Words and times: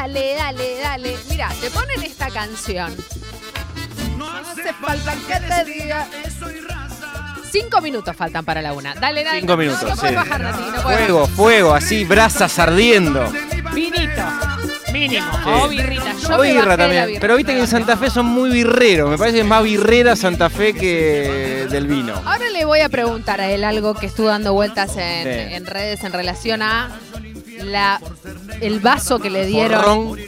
dale, 0.00 0.34
dale, 0.34 0.78
dale. 0.80 1.16
Mira, 1.30 1.48
te 1.60 1.70
ponen 1.70 2.02
esta 2.02 2.28
canción. 2.30 2.94
No 4.18 4.28
hace 4.30 4.72
falta 4.74 5.14
que 5.26 5.40
te 5.46 5.64
diga. 5.72 6.06
Cinco 7.50 7.80
minutos 7.80 8.14
faltan 8.14 8.44
para 8.44 8.60
la 8.60 8.72
una. 8.74 8.94
Dale, 8.94 9.24
dale. 9.24 9.40
Cinco 9.40 9.56
minutos, 9.56 9.82
No, 9.88 9.96
puedes 9.96 10.10
sí. 10.10 10.14
bajar, 10.14 10.40
Nati, 10.40 10.62
no 10.62 10.82
puedes 10.82 10.98
Fuego, 11.06 11.26
fuego, 11.26 11.74
así, 11.74 12.04
brasas 12.04 12.58
ardiendo. 12.58 13.30
Vinito. 13.72 14.22
Mínimo. 14.92 15.26
Sí. 15.32 15.40
O 15.50 15.68
birrita. 15.68 16.12
Yo 16.28 16.36
O 16.38 16.40
birra 16.42 16.76
también. 16.76 17.06
birra. 17.06 17.20
Pero 17.20 17.36
viste 17.36 17.52
que 17.54 17.60
en 17.60 17.66
Santa 17.66 17.96
Fe 17.96 18.10
son 18.10 18.26
muy 18.26 18.50
birreros. 18.50 19.10
Me 19.10 19.18
parece 19.18 19.36
que 19.36 19.40
es 19.42 19.46
más 19.46 19.62
birrera 19.62 20.16
Santa 20.16 20.48
Fe 20.50 20.74
que 20.74 21.66
del 21.70 21.86
vino. 21.86 22.14
Ahora 22.24 22.48
le 22.50 22.64
voy 22.64 22.80
a 22.80 22.88
preguntar 22.88 23.40
a 23.40 23.50
él 23.50 23.64
algo 23.64 23.94
que 23.94 24.06
estuvo 24.06 24.28
dando 24.28 24.52
vueltas 24.52 24.96
en, 24.96 25.24
Sí. 25.24 25.54
en 25.54 25.66
redes 25.66 26.02
en 26.04 26.12
relación 26.12 26.62
a 26.62 26.90
la, 27.62 28.00
el 28.60 28.80
vaso 28.80 29.18
que 29.18 29.30
le 29.30 29.46
dieron. 29.46 29.80
Porrón. 29.80 30.18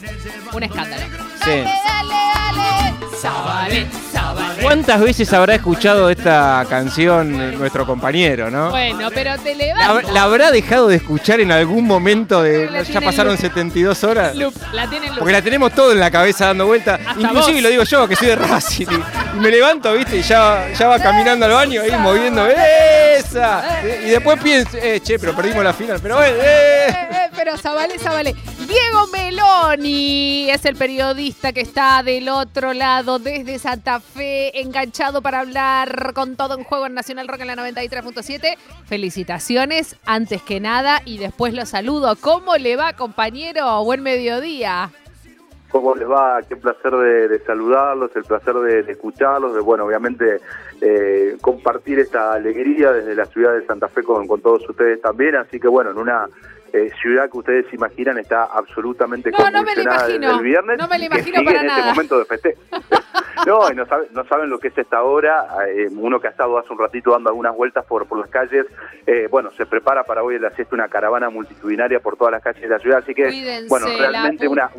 Un 0.53 0.63
escándalo. 0.63 1.03
Sí. 1.43 1.49
Dale, 1.49 1.63
dale, 1.63 2.59
dale. 2.63 2.95
Zabale, 3.19 3.85
zabale. 4.13 4.61
¿Cuántas 4.61 5.01
veces 5.01 5.31
habrá 5.33 5.55
escuchado 5.55 6.09
esta 6.09 6.65
canción 6.69 7.57
nuestro 7.59 7.85
compañero, 7.85 8.49
no? 8.49 8.69
Bueno, 8.69 9.09
pero 9.13 9.37
te 9.39 9.55
¿La, 9.55 9.65
levantas. 9.65 10.13
la 10.13 10.23
habrá 10.23 10.51
dejado 10.51 10.87
de 10.87 10.95
escuchar 10.97 11.39
en 11.41 11.51
algún 11.51 11.85
momento 11.85 12.41
de... 12.41 12.69
La 12.69 12.83
Ya 12.83 13.01
pasaron 13.01 13.33
loop. 13.33 13.41
72 13.41 14.03
horas? 14.05 14.35
Loop, 14.35 14.53
la 14.71 14.89
tiene. 14.89 15.11
Porque 15.17 15.33
la 15.33 15.41
tenemos 15.41 15.73
todo 15.73 15.91
en 15.91 15.99
la 15.99 16.09
cabeza 16.09 16.47
dando 16.47 16.65
vuelta. 16.67 16.95
Hasta 16.95 17.19
Inclusive 17.19 17.53
vos. 17.55 17.61
lo 17.63 17.69
digo 17.69 17.83
yo, 17.83 18.07
que 18.07 18.15
soy 18.15 18.27
de 18.29 18.35
Racing. 18.37 18.87
Y, 18.89 19.37
y 19.37 19.39
me 19.41 19.49
levanto, 19.51 19.91
viste, 19.93 20.17
y 20.17 20.21
ya, 20.21 20.69
ya 20.77 20.87
va 20.87 20.97
caminando 20.99 21.45
al 21.45 21.51
baño 21.51 21.81
ahí 21.81 21.91
moviendo. 21.99 22.47
¡Esa! 22.47 23.81
Y 24.05 24.09
después 24.11 24.39
pienso, 24.41 24.77
eh, 24.77 25.01
che, 25.03 25.19
pero 25.19 25.35
perdimos 25.35 25.63
la 25.63 25.73
final. 25.73 25.99
Pero 26.01 26.15
bueno, 26.15 26.35
Eh, 26.41 27.18
pero 27.49 27.57
Zabale, 27.57 27.97
Zabale. 27.97 28.35
Diego 28.67 29.07
Meloni 29.11 30.51
es 30.51 30.65
el 30.65 30.75
periodista 30.75 31.51
que 31.51 31.61
está 31.61 32.03
del 32.03 32.29
otro 32.29 32.73
lado, 32.73 33.17
desde 33.17 33.57
Santa 33.57 33.99
Fe, 33.99 34.61
enganchado 34.61 35.23
para 35.23 35.39
hablar 35.39 36.13
con 36.13 36.35
todo 36.35 36.55
en 36.55 36.63
juego 36.63 36.85
en 36.85 36.93
Nacional 36.93 37.27
Rock 37.27 37.41
en 37.41 37.47
la 37.47 37.55
93.7. 37.55 38.55
Felicitaciones, 38.85 39.95
antes 40.05 40.43
que 40.43 40.59
nada, 40.59 41.01
y 41.05 41.17
después 41.17 41.55
lo 41.55 41.65
saludo. 41.65 42.15
¿Cómo 42.21 42.55
le 42.57 42.75
va, 42.75 42.93
compañero? 42.93 43.83
Buen 43.83 44.03
mediodía. 44.03 44.91
¿Cómo 45.71 45.95
les 45.95 46.07
va? 46.07 46.39
Qué 46.47 46.55
placer 46.55 46.91
de, 46.91 47.39
saludarlos, 47.39 48.11
el 48.15 48.25
placer 48.25 48.53
de, 48.53 48.91
escucharlos, 48.91 49.55
de, 49.55 49.61
bueno, 49.61 49.85
obviamente 49.85 50.39
eh, 50.81 51.35
compartir 51.41 51.97
esta 51.97 52.33
alegría 52.33 52.91
desde 52.91 53.15
la 53.15 53.25
ciudad 53.25 53.53
de 53.53 53.65
Santa 53.65 53.87
Fe 53.87 54.03
con 54.03 54.27
todos 54.39 54.69
ustedes 54.69 55.01
también. 55.01 55.35
Así 55.35 55.59
que, 55.59 55.67
bueno, 55.67 55.89
en 55.89 55.97
una 55.97 56.27
eh, 56.73 56.91
ciudad 57.01 57.29
que 57.29 57.37
ustedes 57.37 57.73
imaginan 57.73 58.17
está 58.17 58.45
absolutamente 58.45 59.31
No, 59.31 59.37
imagino. 59.49 60.37
el 60.37 60.43
viernes. 60.43 60.77
No 60.77 60.87
me 60.87 60.95
lo 60.95 60.99
que 61.01 61.05
imagino 61.05 61.37
sigue 61.39 61.45
para 61.45 61.61
en 61.61 61.67
nada. 61.67 61.79
este 61.79 61.91
momento 61.91 62.19
de 62.19 62.25
festejo. 62.25 62.61
no, 63.47 63.71
y 63.71 63.75
no, 63.75 63.85
saben, 63.85 64.07
no 64.11 64.25
saben 64.25 64.49
lo 64.49 64.59
que 64.59 64.69
es 64.69 64.77
esta 64.77 65.01
hora. 65.03 65.47
Eh, 65.67 65.87
uno 65.91 66.19
que 66.19 66.27
ha 66.27 66.31
estado 66.31 66.57
hace 66.57 66.71
un 66.71 66.79
ratito 66.79 67.11
dando 67.11 67.29
algunas 67.29 67.55
vueltas 67.55 67.85
por, 67.85 68.07
por 68.07 68.19
las 68.19 68.29
calles, 68.29 68.65
eh, 69.05 69.27
bueno, 69.29 69.51
se 69.51 69.65
prepara 69.65 70.03
para 70.03 70.23
hoy 70.23 70.35
en 70.35 70.41
la 70.41 70.51
siesta 70.51 70.75
una 70.75 70.87
caravana 70.87 71.29
multitudinaria 71.29 71.99
por 71.99 72.17
todas 72.17 72.31
las 72.33 72.43
calles 72.43 72.61
de 72.61 72.69
la 72.69 72.79
ciudad. 72.79 72.99
Así 72.99 73.13
que, 73.13 73.23
Cuídense, 73.25 73.67
bueno, 73.69 73.87
realmente 73.97 74.47
una 74.47 74.69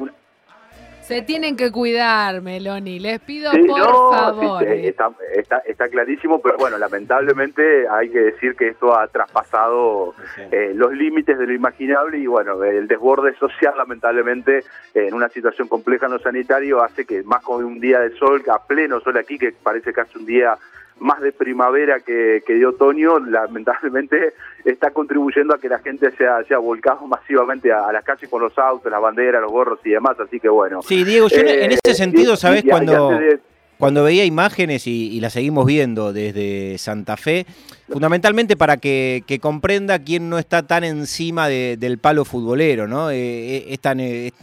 Se 1.11 1.23
tienen 1.23 1.57
que 1.57 1.73
cuidar, 1.73 2.41
Meloni. 2.41 3.01
Les 3.01 3.19
pido 3.19 3.51
Sí, 3.51 3.63
por 3.65 3.79
no, 3.81 4.13
favor. 4.13 4.63
sí, 4.63 4.69
sí, 4.81 4.87
está, 4.87 5.11
está, 5.35 5.59
está 5.67 5.89
clarísimo, 5.89 6.41
pero 6.41 6.57
bueno, 6.57 6.79
lamentablemente 6.79 7.89
hay 7.89 8.11
que 8.11 8.21
decir 8.21 8.55
que 8.55 8.69
esto 8.69 8.97
ha 8.97 9.09
traspasado 9.09 10.15
eh, 10.53 10.71
los 10.73 10.93
límites 10.93 11.37
de 11.37 11.49
lo 11.49 11.53
imaginable 11.53 12.19
y 12.19 12.29
bueno, 12.29 12.63
el 12.63 12.87
desborde 12.87 13.35
social 13.35 13.75
lamentablemente 13.77 14.63
en 14.95 15.13
una 15.13 15.29
situación 15.29 15.67
compleja 15.67 16.07
en 16.07 16.13
lo 16.13 16.21
sanitario 16.21 16.81
hace 16.81 17.05
que 17.05 17.25
más 17.25 17.43
con 17.43 17.65
un 17.65 17.81
día 17.81 17.99
de 17.99 18.11
sol, 18.17 18.41
a 18.49 18.65
pleno 18.65 19.01
sol 19.01 19.17
aquí, 19.17 19.37
que 19.37 19.51
parece 19.51 19.93
casi 19.93 20.17
un 20.17 20.27
día 20.27 20.57
más 21.01 21.21
de 21.21 21.33
primavera 21.33 22.01
que, 22.01 22.43
que 22.47 22.55
de 22.55 22.67
otoño, 22.67 23.19
lamentablemente 23.19 24.35
está 24.65 24.91
contribuyendo 24.91 25.55
a 25.55 25.59
que 25.59 25.69
la 25.69 25.79
gente 25.81 26.11
se 26.17 26.27
haya 26.27 26.59
volcado 26.59 27.07
masivamente 27.07 27.73
a, 27.73 27.87
a 27.89 27.93
las 27.93 28.05
calles 28.05 28.29
con 28.29 28.43
los 28.43 28.57
autos, 28.59 28.91
las 28.93 29.01
banderas, 29.01 29.41
los 29.43 29.51
gorros 29.51 29.81
y 29.85 29.91
demás, 29.91 30.17
así 30.21 30.39
que 30.39 30.49
bueno. 30.49 30.83
Sí, 30.83 31.03
Diego, 31.05 31.29
yo 31.29 31.39
en- 31.41 31.49
en 31.65 31.73
ese 31.73 31.95
sentido, 31.95 32.35
y 32.35 32.69
Cuando, 32.69 33.11
de- 33.11 33.41
cuando 33.79 34.05
veía 34.05 34.27
imágenes 34.27 34.87
y, 34.87 35.09
y 35.11 35.21
las 35.21 35.33
seguimos 35.33 35.65
viendo 35.65 36.13
desde 36.13 36.77
Santa 36.77 37.17
Fe, 37.17 37.47
fundamentalmente 37.89 38.55
para 38.55 38.77
que, 38.77 39.25
que 39.27 39.39
comprenda 39.39 39.99
quién 40.01 40.29
no 40.29 40.39
está 40.39 40.67
tan 40.67 40.85
encima 40.85 41.49
de- 41.49 41.79
del 41.79 41.97
palo 41.97 42.27
futbolero, 42.27 42.87
¿no? 42.87 43.11
Eh, 43.11 43.17
eh, 43.17 43.65
esta 43.69 43.95
ne- 43.95 44.35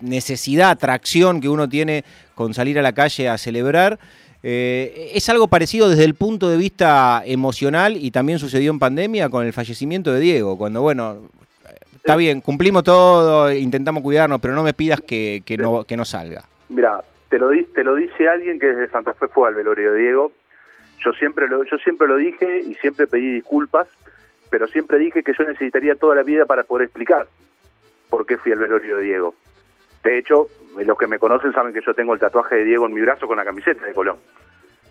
necesidad, 0.00 0.70
atracción 0.70 1.40
que 1.40 1.48
uno 1.48 1.68
tiene 1.68 2.04
con 2.34 2.52
salir 2.52 2.78
a 2.78 2.82
la 2.82 2.92
calle 2.92 3.28
a 3.28 3.38
celebrar. 3.38 4.00
Eh, 4.46 5.12
es 5.14 5.26
algo 5.30 5.48
parecido 5.48 5.88
desde 5.88 6.04
el 6.04 6.14
punto 6.14 6.50
de 6.50 6.58
vista 6.58 7.22
emocional 7.24 7.96
y 7.96 8.10
también 8.10 8.38
sucedió 8.38 8.70
en 8.70 8.78
pandemia 8.78 9.30
con 9.30 9.46
el 9.46 9.54
fallecimiento 9.54 10.12
de 10.12 10.20
Diego, 10.20 10.58
cuando, 10.58 10.82
bueno, 10.82 11.30
está 11.94 12.14
bien, 12.14 12.42
cumplimos 12.42 12.84
todo, 12.84 13.50
intentamos 13.50 14.02
cuidarnos, 14.02 14.42
pero 14.42 14.54
no 14.54 14.62
me 14.62 14.74
pidas 14.74 15.00
que, 15.00 15.42
no, 15.58 16.04
salga. 16.04 16.44
Mira, 16.68 17.02
te 17.30 17.38
lo, 17.38 17.48
te 17.74 17.82
lo 17.82 17.94
dice 17.94 18.28
alguien 18.28 18.58
que 18.58 18.66
desde 18.66 18.90
Santa 18.90 19.14
Fe 19.14 19.28
fue 19.28 19.48
al 19.48 19.54
velorio 19.54 19.94
de 19.94 20.00
Diego. 20.02 20.30
Yo 21.02 21.14
siempre 21.14 21.48
lo, 21.48 21.64
yo 21.64 21.78
siempre 21.78 22.06
lo 22.06 22.16
dije 22.16 22.60
y 22.60 22.74
siempre 22.74 23.06
pedí 23.06 23.36
disculpas, 23.36 23.88
pero 24.50 24.68
siempre 24.68 24.98
dije 24.98 25.22
que 25.22 25.32
yo 25.32 25.44
necesitaría 25.44 25.94
toda 25.94 26.16
la 26.16 26.22
vida 26.22 26.44
para 26.44 26.64
poder 26.64 26.84
explicar 26.84 27.26
por 28.10 28.26
qué 28.26 28.36
fui 28.36 28.52
al 28.52 28.58
velorio 28.58 28.98
de 28.98 29.04
Diego. 29.04 29.34
De 30.04 30.18
hecho, 30.18 30.46
los 30.84 30.98
que 30.98 31.06
me 31.06 31.18
conocen 31.18 31.52
saben 31.52 31.72
que 31.72 31.80
yo 31.84 31.94
tengo 31.94 32.14
el 32.14 32.20
tatuaje 32.20 32.56
de 32.56 32.64
Diego 32.64 32.86
en 32.86 32.92
mi 32.94 33.00
brazo 33.00 33.26
con 33.26 33.36
la 33.36 33.44
camiseta 33.44 33.84
de 33.86 33.92
Colón. 33.94 34.18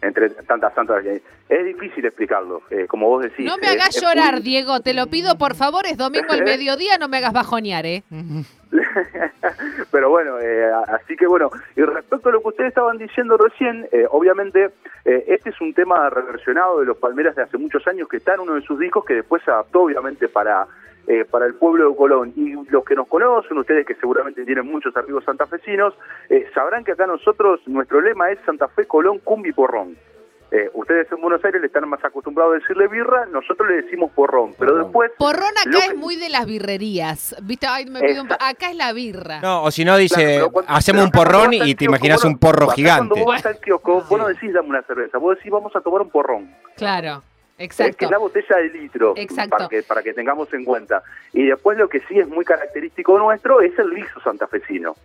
Entre 0.01 0.29
tantas, 0.31 0.75
tantas. 0.75 1.01
Es 1.47 1.65
difícil 1.65 2.03
explicarlo, 2.05 2.63
eh, 2.69 2.87
como 2.87 3.07
vos 3.07 3.23
decís. 3.23 3.45
No 3.45 3.55
me 3.57 3.67
eh, 3.67 3.69
hagas 3.69 3.95
es 3.95 4.01
llorar, 4.01 4.33
muy- 4.33 4.41
Diego. 4.41 4.81
Te 4.81 4.93
lo 4.93 5.07
pido, 5.07 5.37
por 5.37 5.55
favor. 5.55 5.85
Es 5.85 5.95
domingo 5.97 6.33
al 6.33 6.43
mediodía. 6.43 6.97
No 6.97 7.07
me 7.07 7.17
hagas 7.17 7.31
bajonear, 7.31 7.85
¿eh? 7.85 8.03
Pero 9.91 10.09
bueno, 10.09 10.39
eh, 10.41 10.69
así 10.87 11.15
que 11.15 11.27
bueno, 11.27 11.51
y 11.75 11.81
respecto 11.83 12.29
a 12.29 12.31
lo 12.31 12.41
que 12.41 12.47
ustedes 12.49 12.69
estaban 12.69 12.97
diciendo 12.97 13.37
recién, 13.37 13.87
eh, 13.91 14.05
obviamente 14.09 14.71
eh, 15.05 15.23
este 15.27 15.51
es 15.51 15.61
un 15.61 15.73
tema 15.73 16.09
reversionado 16.09 16.79
de 16.79 16.85
los 16.87 16.97
Palmeras 16.97 17.35
de 17.35 17.43
hace 17.43 17.57
muchos 17.57 17.85
años 17.87 18.07
que 18.09 18.17
está 18.17 18.33
en 18.33 18.41
uno 18.41 18.55
de 18.55 18.61
sus 18.61 18.79
discos 18.79 19.05
que 19.05 19.13
después 19.15 19.41
se 19.43 19.51
adaptó 19.51 19.81
obviamente 19.83 20.27
para 20.27 20.65
eh, 21.07 21.25
para 21.29 21.45
el 21.45 21.55
pueblo 21.55 21.89
de 21.89 21.95
Colón. 21.95 22.33
Y 22.35 22.53
los 22.71 22.83
que 22.85 22.95
nos 22.95 23.07
conocen, 23.07 23.57
ustedes 23.57 23.85
que 23.85 23.95
seguramente 23.95 24.45
tienen 24.45 24.65
muchos 24.65 24.95
amigos 24.95 25.23
santafesinos, 25.25 25.93
eh, 26.29 26.47
sabrán 26.53 26.83
que 26.83 26.93
acá 26.93 27.05
nosotros, 27.07 27.59
nuestro 27.67 28.01
lema 28.01 28.31
es 28.31 28.39
Santa 28.45 28.67
Fe, 28.69 28.85
Colón, 28.85 29.19
Cumbi, 29.19 29.51
Porrón. 29.51 29.97
Eh, 30.55 30.69
ustedes 30.75 31.11
en 31.11 31.19
Buenos 31.19 31.43
Aires 31.43 31.59
le 31.61 31.65
están 31.65 31.89
más 31.89 32.05
acostumbrados 32.05 32.53
a 32.53 32.59
decirle 32.59 32.87
birra, 32.87 33.25
nosotros 33.25 33.67
le 33.67 33.81
decimos 33.81 34.11
porrón, 34.11 34.53
pero 34.59 34.73
Porrón. 34.73 34.83
después... 34.83 35.11
Porrón 35.17 35.49
acá 35.59 35.71
que- 35.71 35.85
es 35.93 35.95
muy 35.97 36.15
de 36.15 36.29
las 36.29 36.45
birrerías. 36.45 37.35
¿Viste? 37.41 37.65
Ay, 37.67 37.85
me 37.87 37.99
pido 38.01 38.21
un 38.21 38.31
Acá 38.33 38.69
es 38.69 38.75
la 38.75 38.93
birra. 38.93 39.41
No, 39.41 39.63
o 39.63 39.71
si 39.71 39.83
no 39.83 39.97
dice, 39.97 40.13
Claro, 40.15 40.31
pero 40.35 40.51
cuando- 40.51 40.71
hacemos 40.73 41.05
un 41.05 41.09
porrón 41.11 41.53
y 41.53 41.73
te 41.73 41.85
imaginas 41.85 42.23
un 42.23 42.37
porro 42.37 42.67
gigante. 42.67 43.07
Cuando 43.07 43.15
vos 43.25 43.25
vas 43.33 43.45
al 43.47 43.59
kiosco, 43.59 44.03
vos 44.07 44.19
no 44.19 44.27
decís 44.27 44.53
dame 44.53 44.69
una 44.69 44.83
cerveza, 44.83 45.17
vos 45.17 45.35
decís 45.37 45.51
vamos 45.51 45.75
a 45.75 45.81
tomar 45.81 46.01
un 46.03 46.11
porrón. 46.11 46.55
Claro, 46.77 47.23
exacto. 47.57 47.97
que 47.97 48.05
es 48.05 48.11
la 48.11 48.17
botella 48.17 48.57
de 48.57 48.69
litro, 48.69 49.13
Exacto. 49.15 49.49
para 49.57 49.69
que, 49.69 49.83
para 49.83 50.03
que 50.03 50.13
tengamos 50.13 50.53
en 50.53 50.65
cuenta. 50.65 51.03
Y 51.33 51.45
después 51.47 51.77
lo 51.77 51.87
que 51.87 51.99
sí 52.01 52.19
es 52.19 52.27
muy 52.27 52.45
característico 52.45 53.17
nuestro 53.17 53.61
es 53.61 53.77
el 53.79 53.89
liso 53.89 54.19
santafesino. 54.21 54.95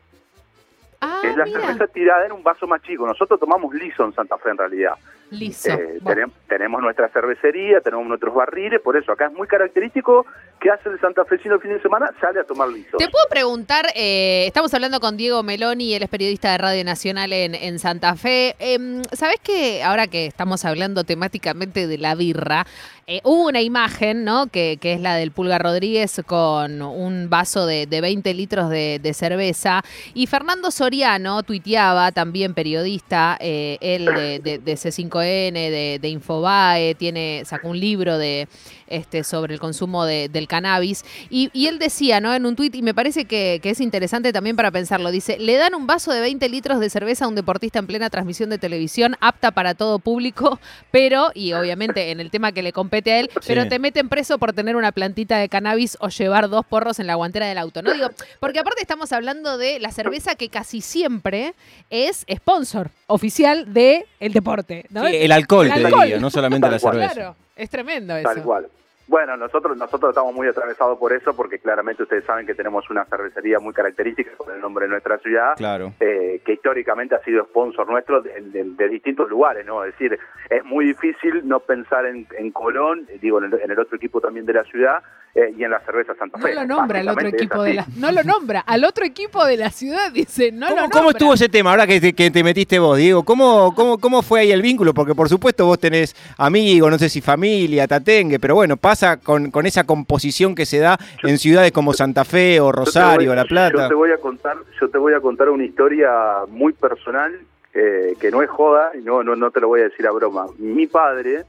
Ah, 1.00 1.20
es 1.22 1.36
la 1.36 1.44
mira. 1.44 1.60
cerveza 1.60 1.86
tirada 1.86 2.26
en 2.26 2.32
un 2.32 2.42
vaso 2.42 2.66
más 2.66 2.82
chico. 2.82 3.06
Nosotros 3.06 3.38
tomamos 3.38 3.72
liso 3.74 4.04
en 4.04 4.12
Santa 4.12 4.36
Fe 4.38 4.50
en 4.50 4.58
realidad. 4.58 4.94
Liso. 5.30 5.70
Eh, 5.70 5.98
Bueno. 6.00 6.30
tenemos 6.48 6.80
nuestra 6.80 7.08
cervecería, 7.10 7.80
tenemos 7.80 8.06
nuestros 8.06 8.34
barriles, 8.34 8.80
por 8.80 8.96
eso 8.96 9.12
acá 9.12 9.26
es 9.26 9.32
muy 9.32 9.46
característico 9.46 10.24
que 10.60 10.70
hace 10.70 10.88
el 10.88 10.98
santafesino 11.00 11.56
el 11.56 11.60
fin 11.60 11.70
de 11.72 11.80
semana, 11.82 12.10
sale 12.20 12.40
a 12.40 12.44
tomar 12.44 12.68
liso. 12.68 12.96
Te 12.96 13.08
puedo 13.08 13.24
preguntar, 13.30 13.86
eh, 13.94 14.44
estamos 14.46 14.72
hablando 14.74 14.98
con 15.00 15.16
Diego 15.16 15.42
Meloni, 15.42 15.94
él 15.94 16.02
es 16.02 16.08
periodista 16.08 16.50
de 16.52 16.58
Radio 16.58 16.84
Nacional 16.84 17.32
en, 17.32 17.54
en 17.54 17.78
Santa 17.78 18.16
Fe. 18.16 18.56
Em, 18.58 19.02
¿Sabés 19.12 19.36
que 19.42 19.82
ahora 19.84 20.06
que 20.08 20.26
estamos 20.26 20.64
hablando 20.64 21.04
temáticamente 21.04 21.86
de 21.86 21.98
la 21.98 22.14
birra, 22.16 22.66
eh, 23.06 23.20
hubo 23.24 23.46
una 23.48 23.60
imagen, 23.62 24.24
¿no? 24.24 24.48
Que, 24.48 24.78
que 24.80 24.92
es 24.92 25.00
la 25.00 25.14
del 25.14 25.30
Pulga 25.30 25.58
Rodríguez 25.58 26.20
con 26.26 26.82
un 26.82 27.30
vaso 27.30 27.64
de, 27.64 27.86
de 27.86 28.00
20 28.02 28.34
litros 28.34 28.68
de, 28.68 28.98
de 29.00 29.14
cerveza. 29.14 29.82
Y 30.12 30.26
Fernando 30.26 30.70
Soriano 30.70 31.42
tuiteaba, 31.42 32.12
también 32.12 32.52
periodista, 32.52 33.38
eh, 33.40 33.78
él 33.80 34.04
de, 34.06 34.38
de- 34.40 34.58
de 34.58 34.72
C5 34.74 35.17
5N, 35.18 35.52
de, 35.52 35.98
de 36.00 36.08
Infobae, 36.08 36.94
tiene, 36.94 37.42
sacó 37.44 37.68
un 37.68 37.80
libro 37.80 38.18
de 38.18 38.48
este, 38.86 39.22
sobre 39.24 39.52
el 39.54 39.60
consumo 39.60 40.04
de- 40.06 40.28
del 40.28 40.48
cannabis. 40.48 41.04
Y, 41.28 41.50
y 41.52 41.66
él 41.66 41.78
decía, 41.78 42.20
¿no? 42.20 42.32
En 42.34 42.46
un 42.46 42.56
tuit, 42.56 42.74
y 42.74 42.82
me 42.82 42.94
parece 42.94 43.26
que, 43.26 43.60
que 43.62 43.70
es 43.70 43.80
interesante 43.80 44.32
también 44.32 44.56
para 44.56 44.70
pensarlo, 44.70 45.10
dice, 45.10 45.38
le 45.38 45.56
dan 45.56 45.74
un 45.74 45.86
vaso 45.86 46.10
de 46.12 46.20
20 46.20 46.48
litros 46.48 46.80
de 46.80 46.88
cerveza 46.88 47.26
a 47.26 47.28
un 47.28 47.34
deportista 47.34 47.78
en 47.78 47.86
plena 47.86 48.08
transmisión 48.10 48.48
de 48.50 48.58
televisión, 48.58 49.16
apta 49.20 49.50
para 49.50 49.74
todo 49.74 49.98
público, 49.98 50.58
pero, 50.90 51.30
y 51.34 51.52
obviamente 51.52 52.10
en 52.10 52.20
el 52.20 52.30
tema 52.30 52.52
que 52.52 52.62
le 52.62 52.72
compete 52.72 53.12
a 53.12 53.20
él, 53.20 53.30
Sí. 53.34 53.40
pero 53.48 53.68
te 53.68 53.78
meten 53.78 54.08
preso 54.08 54.38
por 54.38 54.52
tener 54.52 54.74
una 54.76 54.92
plantita 54.92 55.36
de 55.38 55.48
cannabis 55.48 55.96
o 56.00 56.08
llevar 56.08 56.48
dos 56.48 56.64
porros 56.64 56.98
en 56.98 57.06
la 57.06 57.14
guantera 57.14 57.46
del 57.46 57.58
auto, 57.58 57.82
¿no? 57.82 57.92
Digo, 57.92 58.08
porque 58.40 58.58
aparte 58.58 58.80
estamos 58.80 59.12
hablando 59.12 59.58
de 59.58 59.78
la 59.80 59.92
cerveza 59.92 60.34
que 60.34 60.48
casi 60.48 60.80
siempre 60.80 61.54
es 61.90 62.24
sponsor 62.34 62.90
oficial 63.06 63.72
del 63.72 64.04
el 64.20 64.32
deporte, 64.32 64.86
¿no? 64.90 65.02
El 65.14 65.32
alcohol, 65.32 65.66
El 65.66 65.72
te 65.74 65.84
alcohol. 65.86 66.02
diría, 66.04 66.18
no 66.20 66.30
solamente 66.30 66.66
la 66.66 66.72
Tal 66.72 66.80
cual. 66.80 66.94
cerveza. 66.94 67.14
Claro, 67.14 67.36
es 67.56 67.70
tremendo 67.70 68.16
eso. 68.16 68.28
Tal 68.28 68.42
cual. 68.42 68.66
Bueno, 69.08 69.36
nosotros 69.38 69.76
nosotros 69.76 70.10
estamos 70.10 70.34
muy 70.34 70.46
atravesados 70.46 70.98
por 70.98 71.12
eso, 71.14 71.34
porque 71.34 71.58
claramente 71.58 72.02
ustedes 72.02 72.24
saben 72.26 72.46
que 72.46 72.54
tenemos 72.54 72.88
una 72.90 73.06
cervecería 73.06 73.58
muy 73.58 73.72
característica 73.72 74.30
con 74.36 74.54
el 74.54 74.60
nombre 74.60 74.84
de 74.84 74.90
nuestra 74.90 75.18
ciudad, 75.18 75.54
Claro. 75.56 75.94
eh, 75.98 76.40
que 76.44 76.52
históricamente 76.52 77.14
ha 77.14 77.24
sido 77.24 77.44
sponsor 77.46 77.88
nuestro 77.88 78.20
de, 78.20 78.40
de- 78.42 78.64
de 78.64 78.88
distintos 78.88 79.28
lugares, 79.30 79.64
¿no? 79.64 79.82
Es 79.82 79.92
decir, 79.92 80.18
es 80.50 80.64
muy 80.64 80.84
difícil 80.86 81.40
no 81.48 81.60
pensar 81.60 82.04
en, 82.06 82.26
en 82.38 82.50
Colón, 82.52 83.06
digo, 83.20 83.38
en 83.42 83.46
el, 83.52 83.60
en 83.60 83.70
el 83.70 83.78
otro 83.78 83.96
equipo 83.96 84.20
también 84.20 84.44
de 84.44 84.52
la 84.52 84.64
ciudad 84.64 84.98
eh, 85.34 85.54
y 85.56 85.64
en 85.64 85.70
la 85.70 85.80
cerveza 85.80 86.14
Santa 86.14 86.38
No 86.38 86.46
Fe. 86.46 86.54
lo 86.54 86.64
nombra 86.66 87.00
al 87.00 87.08
otro 87.08 87.28
equipo 87.28 87.62
de 87.62 87.74
la, 87.74 87.86
no 87.96 88.10
lo 88.12 88.22
nombra 88.24 88.60
al 88.60 88.84
otro 88.84 89.04
equipo 89.04 89.44
de 89.44 89.56
la 89.58 89.70
ciudad 89.70 90.10
dice 90.12 90.50
no 90.52 90.60
lo 90.60 90.66
¿Cómo, 90.68 90.80
nombra. 90.82 90.98
cómo 90.98 91.10
estuvo 91.10 91.34
ese 91.34 91.48
tema 91.48 91.70
ahora 91.70 91.86
que 91.86 92.00
te, 92.00 92.12
que 92.14 92.30
te 92.30 92.42
metiste 92.44 92.78
vos, 92.78 92.96
Diego? 92.98 93.24
¿Cómo, 93.24 93.74
cómo, 93.74 93.98
¿Cómo 93.98 94.22
fue 94.22 94.40
ahí 94.40 94.52
el 94.52 94.60
vínculo? 94.62 94.92
Porque 94.92 95.14
por 95.14 95.28
supuesto 95.30 95.64
vos 95.66 95.78
tenés 95.78 96.14
amigos, 96.38 96.90
no 96.90 96.98
sé 96.98 97.08
si 97.08 97.20
familia, 97.22 97.86
tatengue, 97.86 98.38
pero 98.38 98.54
bueno, 98.54 98.76
pasa 98.76 98.97
con, 99.22 99.50
con 99.50 99.66
esa 99.66 99.84
composición 99.84 100.54
que 100.54 100.66
se 100.66 100.78
da 100.78 100.98
en 101.22 101.38
ciudades 101.38 101.72
como 101.72 101.92
Santa 101.92 102.24
Fe 102.24 102.60
o 102.60 102.72
Rosario, 102.72 103.30
voy- 103.30 103.36
La 103.36 103.44
Plata. 103.44 103.82
Yo 103.84 103.88
te 103.88 103.94
voy 103.94 104.10
a 104.12 104.18
contar, 104.18 104.56
yo 104.80 104.88
te 104.88 104.98
voy 104.98 105.14
a 105.14 105.20
contar 105.20 105.48
una 105.50 105.64
historia 105.64 106.10
muy 106.48 106.72
personal 106.72 107.38
eh, 107.74 108.14
que 108.20 108.30
no 108.30 108.42
es 108.42 108.50
joda 108.50 108.90
y 108.94 109.02
no, 109.02 109.22
no, 109.22 109.36
no 109.36 109.50
te 109.50 109.60
lo 109.60 109.68
voy 109.68 109.80
a 109.80 109.84
decir 109.84 110.06
a 110.06 110.10
broma. 110.10 110.46
Mi 110.58 110.86
padre 110.86 111.44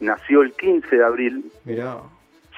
nació 0.00 0.42
el 0.42 0.52
15 0.52 0.96
de 0.96 1.04
abril, 1.04 1.50
Mirá. 1.64 1.96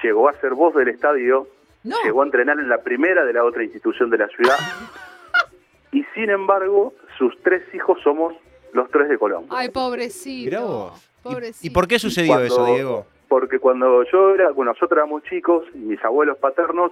llegó 0.03 0.29
a 0.29 0.33
ser 0.39 0.53
voz 0.53 0.75
del 0.75 0.89
estadio, 0.89 1.47
No. 1.83 1.95
llegó 2.03 2.21
a 2.21 2.25
entrenar 2.25 2.59
en 2.59 2.67
la 2.69 2.79
primera 2.83 3.23
de 3.25 3.33
la 3.33 3.43
otra 3.45 3.63
institución 3.63 4.09
de 4.09 4.17
la 4.19 4.27
ciudad 4.27 4.55
y 5.91 6.03
sin 6.13 6.29
embargo 6.29 6.93
sus 7.17 7.33
tres 7.41 7.63
hijos 7.73 7.97
somos 8.03 8.33
los 8.73 8.89
tres 8.91 9.09
de 9.09 9.17
Colón. 9.17 9.45
Ay, 9.49 9.69
pobrecito. 9.69 10.45
Mirá 10.45 10.61
vos. 10.61 10.93
¿Y- 10.99 11.09
Pobrecito. 11.23 11.67
¿Y, 11.67 11.69
por 11.71 11.87
qué 11.87 11.99
sucedió 11.99 12.33
Cuando- 12.33 12.45
eso, 12.45 12.65
Diego? 12.65 13.05
Porque 13.29 13.59
cuando 13.59 14.03
yo 14.11 14.33
era, 14.33 14.49
bueno, 14.51 14.71
nosotros 14.71 14.97
éramos 14.97 15.23
chicos, 15.23 15.63
y 15.73 15.77
mis 15.77 16.03
abuelos 16.03 16.37
paternos, 16.39 16.91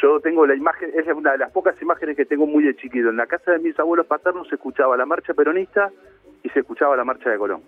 yo 0.00 0.20
tengo 0.20 0.46
la 0.46 0.54
imagen, 0.54 0.90
es 0.94 1.06
una 1.08 1.32
de 1.32 1.38
las 1.38 1.50
pocas 1.50 1.80
imágenes 1.82 2.14
que 2.16 2.26
tengo 2.26 2.46
muy 2.46 2.62
de 2.62 2.76
chiquito. 2.76 3.08
En 3.08 3.16
la 3.16 3.26
casa 3.26 3.52
de 3.52 3.58
mis 3.58 3.76
abuelos 3.80 4.06
paternos 4.06 4.46
se 4.48 4.56
escuchaba 4.56 4.96
la 4.98 5.06
marcha 5.06 5.32
peronista 5.34 5.90
y 6.42 6.50
se 6.50 6.60
escuchaba 6.60 6.94
la 6.94 7.04
marcha 7.04 7.30
de 7.30 7.38
Colón. 7.38 7.62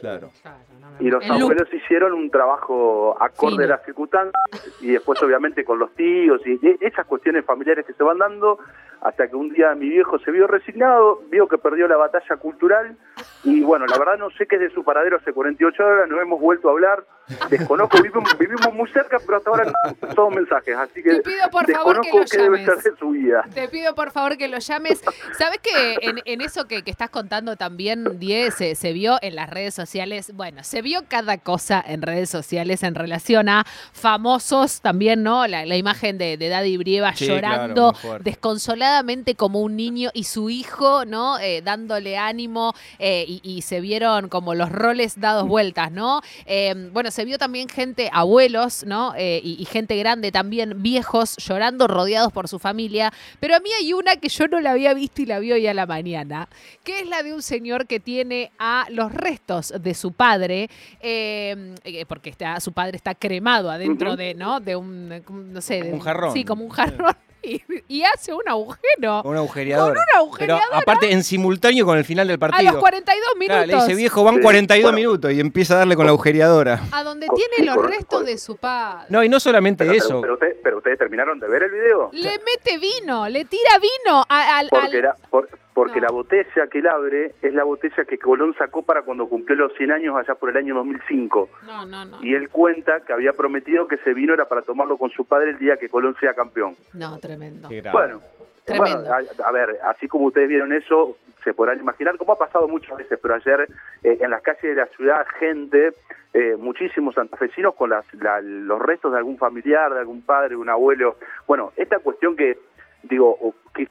Claro. 0.00 0.30
Claro, 0.40 0.56
no 0.80 0.90
me- 0.92 1.06
Y 1.06 1.10
los 1.10 1.22
abuelos 1.30 1.68
hicieron 1.74 2.14
un 2.14 2.30
trabajo 2.30 3.14
acorde 3.20 3.56
Fino. 3.56 3.64
a 3.64 3.76
las 3.76 3.84
circunstancias 3.84 4.32
y 4.80 4.92
después 4.92 5.22
obviamente 5.22 5.62
con 5.62 5.78
los 5.78 5.94
tíos 5.94 6.40
y 6.46 6.52
y 6.62 6.76
esas 6.80 7.04
cuestiones 7.04 7.44
familiares 7.44 7.84
que 7.84 7.92
se 7.92 8.02
van 8.02 8.16
dando 8.16 8.58
hasta 9.02 9.28
que 9.28 9.36
un 9.36 9.50
día 9.50 9.74
mi 9.74 9.90
viejo 9.90 10.18
se 10.20 10.30
vio 10.30 10.46
resignado, 10.46 11.20
vio 11.30 11.46
que 11.48 11.58
perdió 11.58 11.86
la 11.86 11.98
batalla 11.98 12.36
cultural 12.38 12.96
y 13.44 13.60
bueno, 13.62 13.84
la 13.86 13.98
verdad 13.98 14.16
no 14.18 14.30
sé 14.30 14.46
qué 14.46 14.56
es 14.56 14.62
de 14.62 14.70
su 14.70 14.82
paradero 14.84 15.18
hace 15.18 15.34
48 15.34 15.84
horas, 15.84 16.08
no 16.08 16.18
hemos 16.18 16.40
vuelto 16.40 16.68
a 16.68 16.72
hablar, 16.72 17.04
desconozco, 17.50 18.02
vivimos, 18.02 18.38
vivimos 18.38 18.74
muy 18.74 18.88
cerca, 18.90 19.18
pero 19.24 19.38
hasta 19.38 19.50
ahora 19.50 19.64
no 20.00 20.14
todos 20.14 20.34
mensajes, 20.34 20.76
así 20.76 21.02
que 21.02 21.16
Te 21.16 21.22
pido, 21.22 21.50
por 21.50 21.70
favor, 21.70 22.00
que 22.00 22.10
lo 22.18 22.24
qué 22.24 22.36
debe 22.38 22.58
llames. 22.58 22.82
ser 22.82 22.92
de 22.92 22.98
su 22.98 23.10
vida. 23.10 23.44
Te 23.54 23.68
pido 23.68 23.94
por 23.94 24.10
favor 24.10 24.36
que 24.36 24.48
lo 24.48 24.58
llames. 24.58 25.00
¿Sabes 25.38 25.58
que 25.62 25.96
en, 26.02 26.20
en 26.24 26.40
eso 26.40 26.66
que, 26.66 26.82
que 26.82 26.90
estás 26.90 27.10
contando 27.10 27.56
también, 27.56 28.18
Die, 28.18 28.50
se, 28.50 28.74
se 28.74 28.92
vio 28.92 29.18
en 29.22 29.34
las 29.36 29.48
redes 29.50 29.74
sociales? 29.74 30.32
Bueno, 30.34 30.64
se 30.64 30.82
vio 30.82 31.02
cada 31.08 31.38
cosa 31.38 31.82
en 31.86 32.02
redes 32.02 32.30
sociales 32.30 32.82
en 32.82 32.94
relación 32.94 33.48
a 33.48 33.64
famosos 33.92 34.80
también, 34.80 35.22
¿no? 35.22 35.46
La, 35.46 35.64
la 35.66 35.76
imagen 35.76 36.18
de, 36.18 36.36
de 36.36 36.48
Daddy 36.48 36.76
Brieva 36.76 37.14
Sí, 37.14 37.26
llorando 37.26 37.94
desconsoladamente 38.20 39.34
como 39.36 39.60
un 39.60 39.76
niño 39.76 40.10
y 40.14 40.24
su 40.24 40.50
hijo, 40.50 41.04
¿no? 41.04 41.38
Eh, 41.38 41.62
dándole 41.62 42.16
ánimo 42.18 42.74
eh, 42.98 43.24
y, 43.28 43.40
y 43.44 43.62
se 43.62 43.80
vieron 43.80 44.28
como 44.28 44.54
los 44.54 44.70
roles 44.72 45.20
dados 45.20 45.46
vueltas, 45.46 45.92
¿no? 45.92 46.20
Eh, 46.46 46.74
bueno, 46.92 47.10
se 47.10 47.19
vio 47.24 47.38
también 47.38 47.68
gente, 47.68 48.10
abuelos, 48.12 48.84
¿no? 48.86 49.14
Eh, 49.16 49.40
y, 49.42 49.60
y 49.60 49.64
gente 49.64 49.96
grande 49.96 50.32
también, 50.32 50.82
viejos, 50.82 51.36
llorando, 51.36 51.86
rodeados 51.86 52.32
por 52.32 52.48
su 52.48 52.58
familia. 52.58 53.12
Pero 53.38 53.56
a 53.56 53.60
mí 53.60 53.70
hay 53.78 53.92
una 53.92 54.16
que 54.16 54.28
yo 54.28 54.48
no 54.48 54.60
la 54.60 54.72
había 54.72 54.94
visto 54.94 55.22
y 55.22 55.26
la 55.26 55.38
vi 55.38 55.52
hoy 55.52 55.66
a 55.66 55.74
la 55.74 55.86
mañana, 55.86 56.48
que 56.84 57.00
es 57.00 57.08
la 57.08 57.22
de 57.22 57.34
un 57.34 57.42
señor 57.42 57.86
que 57.86 58.00
tiene 58.00 58.52
a 58.58 58.86
los 58.90 59.12
restos 59.12 59.72
de 59.80 59.94
su 59.94 60.12
padre, 60.12 60.68
eh, 61.00 61.74
eh, 61.84 62.06
porque 62.06 62.30
está, 62.30 62.60
su 62.60 62.72
padre 62.72 62.96
está 62.96 63.14
cremado 63.14 63.70
adentro 63.70 64.16
de, 64.16 64.34
¿no? 64.34 64.60
De 64.60 64.76
un, 64.76 65.22
no 65.52 65.60
sé, 65.60 65.82
de 65.82 65.92
Un 65.92 66.00
jarrón. 66.00 66.32
Sí, 66.32 66.44
como 66.44 66.64
un 66.64 66.70
jarrón. 66.70 67.16
Y, 67.42 67.62
y 67.88 68.02
hace 68.02 68.34
un 68.34 68.46
agujero. 68.46 69.22
Una 69.24 69.38
agujereadora. 69.38 69.86
Con 69.86 69.92
una 69.96 70.04
Pero 70.06 70.18
agujereadora. 70.18 70.78
aparte 70.78 71.10
en 71.12 71.24
simultáneo 71.24 71.86
con 71.86 71.96
el 71.96 72.04
final 72.04 72.26
del 72.28 72.36
A 72.36 72.38
partido. 72.38 72.72
los 72.72 72.80
42 72.80 73.24
Claro, 73.24 73.38
minutos. 73.38 73.66
le 73.66 73.74
dice 73.76 73.94
viejo, 73.96 74.24
van 74.24 74.34
Sí, 74.36 74.40
42 74.42 74.82
bueno. 74.92 74.96
minutos 74.96 75.32
y 75.32 75.40
empieza 75.40 75.74
a 75.74 75.78
darle 75.78 75.96
con 75.96 76.04
la 76.04 76.10
agujereadora. 76.10 76.80
A 76.92 77.02
donde 77.02 77.26
tiene 77.34 77.54
sí, 77.56 77.64
los 77.64 77.76
correcto, 77.76 77.96
restos 77.98 78.18
correcto. 78.18 78.30
de 78.32 78.38
su 78.38 78.56
padre. 78.56 79.06
No, 79.08 79.24
y 79.24 79.28
no 79.28 79.40
solamente 79.40 79.84
Pero, 79.84 79.96
eso. 79.96 80.08
pero, 80.08 80.20
pero 80.20 80.34
usted- 80.34 80.60
pero 80.62 80.76
ustedes 80.78 80.98
terminaron 80.98 81.40
de 81.40 81.48
ver 81.48 81.62
el 81.62 81.70
video. 81.70 82.10
Le 82.12 82.30
mete 82.38 82.78
vino, 82.78 83.28
le 83.28 83.44
tira 83.46 83.78
vino 83.80 84.24
a- 84.28 84.58
al. 84.58 84.68
Porque, 84.68 84.98
al- 84.98 85.14
por- 85.30 85.48
porque 85.80 85.98
No. 85.98 86.08
la 86.08 86.12
botella 86.12 86.66
que 86.70 86.78
él 86.80 86.86
abre 86.88 87.34
es 87.40 87.54
la 87.54 87.64
botella 87.64 88.04
que 88.04 88.18
Colón 88.18 88.54
sacó 88.58 88.82
para 88.82 89.00
cuando 89.00 89.26
cumplió 89.30 89.56
los 89.56 89.72
100 89.78 89.92
años 89.92 90.14
allá 90.14 90.34
por 90.34 90.50
el 90.50 90.58
año 90.58 90.74
2005. 90.74 91.48
No, 91.66 91.86
no, 91.86 92.04
no. 92.04 92.18
Y 92.22 92.34
él 92.34 92.50
cuenta 92.50 93.00
que 93.00 93.14
había 93.14 93.32
prometido 93.32 93.88
que 93.88 93.94
ese 93.94 94.12
vino 94.12 94.34
era 94.34 94.44
para 94.46 94.60
tomarlo 94.60 94.98
con 94.98 95.08
su 95.08 95.24
padre 95.24 95.52
el 95.52 95.58
día 95.58 95.78
que 95.78 95.88
Colón 95.88 96.14
sea 96.20 96.34
campeón. 96.34 96.74
No, 96.92 97.18
tremendo. 97.18 97.68
Bueno, 97.92 98.20
Tremendo. 98.66 99.04
bueno, 99.04 99.14
a, 99.42 99.48
a 99.48 99.52
ver, 99.52 99.78
así 99.84 100.06
como 100.06 100.26
ustedes 100.26 100.50
vieron 100.50 100.70
eso, 100.74 101.16
se 101.44 101.54
podrán 101.54 101.80
imaginar 101.80 102.18
cómo 102.18 102.34
ha 102.34 102.38
pasado 102.38 102.68
muchas 102.68 102.98
veces, 102.98 103.18
pero 103.22 103.34
ayer 103.36 103.66
eh, 104.02 104.18
en 104.20 104.30
las 104.30 104.42
calles 104.42 104.60
de 104.62 104.74
la 104.74 104.86
ciudad, 104.88 105.26
gente, 105.38 105.94
eh, 106.34 106.56
muchísimos 106.58 107.14
santafesinos 107.14 107.74
con 107.74 107.88
las, 107.88 108.04
la- 108.14 108.42
los 108.42 108.78
restos 108.82 109.12
de 109.12 109.18
algún 109.18 109.38
familiar, 109.38 109.94
de 109.94 110.00
algún 110.00 110.20
padre, 110.20 110.50
de 110.50 110.56
un 110.56 110.68
abuelo. 110.68 111.16
Bueno, 111.46 111.72
esta 111.76 112.00
cuestión 112.00 112.36
que, 112.36 112.58
digo, 113.02 113.54
que 113.74 113.88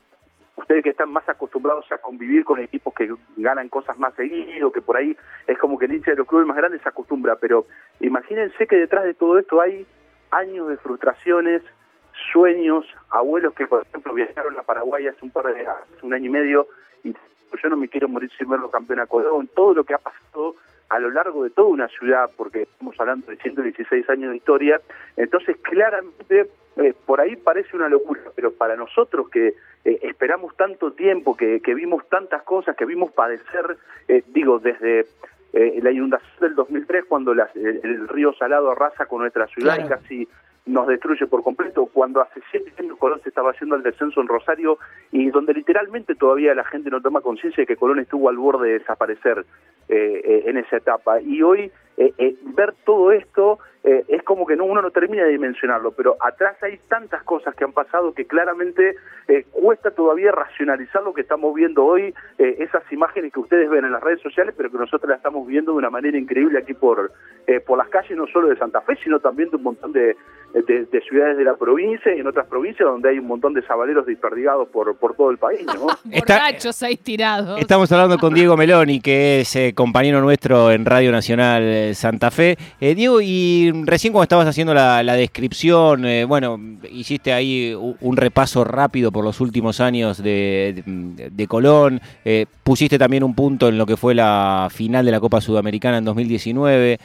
ustedes 0.59 0.83
que 0.83 0.89
están 0.91 1.11
más 1.11 1.27
acostumbrados 1.27 1.91
a 1.91 1.97
convivir 1.97 2.43
con 2.45 2.59
equipos 2.59 2.93
que 2.93 3.13
ganan 3.37 3.69
cosas 3.69 3.97
más 3.97 4.13
seguido, 4.15 4.71
que 4.71 4.81
por 4.81 4.97
ahí 4.97 5.15
es 5.47 5.57
como 5.57 5.77
que 5.77 5.85
el 5.85 5.93
hincha 5.93 6.11
de 6.11 6.17
los 6.17 6.27
clubes 6.27 6.47
más 6.47 6.57
grandes 6.57 6.81
se 6.81 6.89
acostumbra, 6.89 7.35
pero 7.37 7.65
imagínense 7.99 8.67
que 8.67 8.75
detrás 8.75 9.05
de 9.05 9.13
todo 9.13 9.39
esto 9.39 9.61
hay 9.61 9.85
años 10.31 10.67
de 10.69 10.77
frustraciones, 10.77 11.61
sueños, 12.31 12.85
abuelos 13.09 13.53
que 13.53 13.67
por 13.67 13.83
ejemplo 13.83 14.13
viajaron 14.13 14.57
a 14.57 14.63
Paraguay 14.63 15.07
hace 15.07 15.23
un 15.23 15.31
par 15.31 15.47
de 15.47 15.65
un 16.01 16.13
año 16.13 16.25
y 16.25 16.29
medio 16.29 16.67
y 17.03 17.13
yo 17.13 17.69
no 17.69 17.77
me 17.77 17.87
quiero 17.87 18.07
morir 18.07 18.29
sin 18.37 18.49
verlo 18.49 18.69
campeón 18.69 18.99
a 18.99 19.07
Colón, 19.07 19.49
todo 19.55 19.73
lo 19.73 19.83
que 19.83 19.93
ha 19.93 19.97
pasado 19.97 20.55
a 20.89 20.99
lo 20.99 21.11
largo 21.11 21.43
de 21.43 21.51
toda 21.51 21.67
una 21.69 21.87
ciudad, 21.87 22.29
porque 22.35 22.63
estamos 22.63 22.95
hablando 22.99 23.27
de 23.27 23.37
116 23.37 24.09
años 24.09 24.31
de 24.31 24.37
historia, 24.37 24.81
entonces 25.17 25.55
claramente 25.61 26.49
eh, 26.77 26.93
por 27.05 27.21
ahí 27.21 27.35
parece 27.35 27.75
una 27.75 27.89
locura, 27.89 28.21
pero 28.35 28.51
para 28.53 28.75
nosotros 28.75 29.29
que 29.29 29.49
eh, 29.85 29.99
esperamos 30.03 30.55
tanto 30.55 30.91
tiempo, 30.93 31.35
que, 31.37 31.59
que 31.61 31.73
vimos 31.73 32.07
tantas 32.09 32.43
cosas, 32.43 32.75
que 32.75 32.85
vimos 32.85 33.11
padecer, 33.11 33.77
eh, 34.07 34.23
digo, 34.29 34.59
desde 34.59 35.05
eh, 35.53 35.79
la 35.81 35.91
inundación 35.91 36.31
del 36.41 36.55
2003, 36.55 37.05
cuando 37.05 37.33
las- 37.33 37.55
el, 37.55 37.79
el 37.83 38.07
río 38.07 38.33
Salado 38.33 38.71
arrasa 38.71 39.05
con 39.07 39.19
nuestra 39.21 39.47
ciudad 39.47 39.75
y 39.85 39.89
casi 39.89 40.27
nos 40.69 40.87
destruye 40.87 41.25
por 41.27 41.43
completo, 41.43 41.87
cuando 41.91 42.21
hace 42.21 42.41
siete 42.51 42.71
años 42.79 42.97
Colón 42.97 43.19
se 43.23 43.29
estaba 43.29 43.51
haciendo 43.51 43.75
el 43.75 43.83
descenso 43.83 44.21
en 44.21 44.27
Rosario 44.27 44.77
y 45.11 45.29
donde 45.29 45.53
literalmente 45.53 46.15
todavía 46.15 46.53
la 46.53 46.63
gente 46.63 46.89
no 46.89 47.01
toma 47.01 47.21
conciencia 47.21 47.63
de 47.63 47.67
que 47.67 47.75
Colón 47.75 47.99
estuvo 47.99 48.29
al 48.29 48.37
borde 48.37 48.67
de 48.69 48.79
desaparecer 48.79 49.45
eh, 49.89 50.21
eh, 50.23 50.43
en 50.45 50.57
esa 50.57 50.77
etapa. 50.77 51.19
Y 51.21 51.41
hoy 51.41 51.71
eh, 51.99 52.13
eh, 52.17 52.35
ver 52.55 52.75
todo 52.85 53.11
esto 53.11 53.59
eh, 53.83 54.05
es 54.07 54.23
como 54.23 54.45
que 54.45 54.55
no, 54.55 54.63
uno 54.63 54.81
no 54.81 54.89
termina 54.89 55.25
de 55.25 55.31
dimensionarlo, 55.31 55.91
pero 55.91 56.15
atrás 56.21 56.55
hay 56.63 56.79
tantas 56.87 57.23
cosas 57.23 57.53
que 57.55 57.65
han 57.65 57.73
pasado 57.73 58.13
que 58.13 58.25
claramente 58.25 58.95
cuesta 59.51 59.91
todavía 59.91 60.31
racionalizar 60.31 61.03
lo 61.03 61.13
que 61.13 61.21
estamos 61.21 61.53
viendo 61.53 61.85
hoy, 61.85 62.13
esas 62.39 62.81
imágenes 62.91 63.31
que 63.31 63.39
ustedes 63.39 63.69
ven 63.69 63.85
en 63.85 63.91
las 63.91 64.01
redes 64.01 64.21
sociales, 64.21 64.55
pero 64.57 64.71
que 64.71 64.77
nosotros 64.79 65.07
las 65.07 65.17
estamos 65.17 65.45
viendo 65.45 65.73
de 65.73 65.77
una 65.77 65.91
manera 65.91 66.17
increíble 66.17 66.57
aquí 66.57 66.73
por, 66.73 67.11
por 67.67 67.77
las 67.77 67.89
calles, 67.89 68.17
no 68.17 68.25
solo 68.25 68.47
de 68.47 68.57
Santa 68.57 68.81
Fe, 68.81 68.97
sino 69.03 69.19
también 69.19 69.51
de 69.51 69.57
un 69.57 69.63
montón 69.63 69.91
de, 69.91 70.17
de, 70.53 71.01
ciudades 71.07 71.37
de 71.37 71.43
la 71.43 71.55
provincia 71.55 72.15
y 72.15 72.19
en 72.19 72.27
otras 72.27 72.47
provincias 72.47 72.87
donde 72.87 73.09
hay 73.09 73.19
un 73.19 73.27
montón 73.27 73.53
de 73.53 73.61
sabaleros 73.65 74.05
desperdigados 74.05 74.67
por, 74.69 74.95
por 74.97 75.15
todo 75.15 75.31
el 75.31 75.37
país. 75.37 75.65
¿no? 75.65 75.87
Borrachos 76.03 76.81
ahí 76.83 76.97
tirados. 76.97 77.59
Estamos 77.59 77.91
hablando 77.91 78.17
con 78.17 78.33
Diego 78.33 78.57
Meloni, 78.57 78.99
que 78.99 79.41
es 79.41 79.55
eh, 79.55 79.73
compañero 79.73 80.21
nuestro 80.21 80.71
en 80.71 80.85
Radio 80.85 81.11
Nacional 81.11 81.63
eh, 81.63 81.93
Santa 81.93 82.31
Fe. 82.31 82.57
Eh, 82.79 82.95
Diego, 82.95 83.21
y 83.21 83.71
recién 83.85 84.11
cuando 84.11 84.23
estabas 84.23 84.47
haciendo 84.47 84.73
la, 84.73 85.03
descripción, 85.19 86.05
bueno, 86.27 86.57
hiciste 86.89 87.33
ahí 87.33 87.75
un 87.99 88.15
repaso 88.15 88.63
rápido 88.63 89.11
por 89.11 89.25
los 89.25 89.41
últimos 89.41 89.81
años 89.81 90.21
de, 90.21 90.83
de 90.85 91.47
Colón, 91.47 91.99
pusiste 92.63 92.97
también 92.97 93.23
un 93.23 93.33
punto 93.35 93.67
en 93.67 93.77
lo 93.77 93.85
que 93.85 93.97
fue 93.97 94.15
la 94.15 94.69
final 94.71 95.05
de 95.05 95.11
la 95.11 95.19
Copa 95.19 95.41
Sudamericana 95.41 95.97
en 95.97 96.05
2019. 96.05 96.99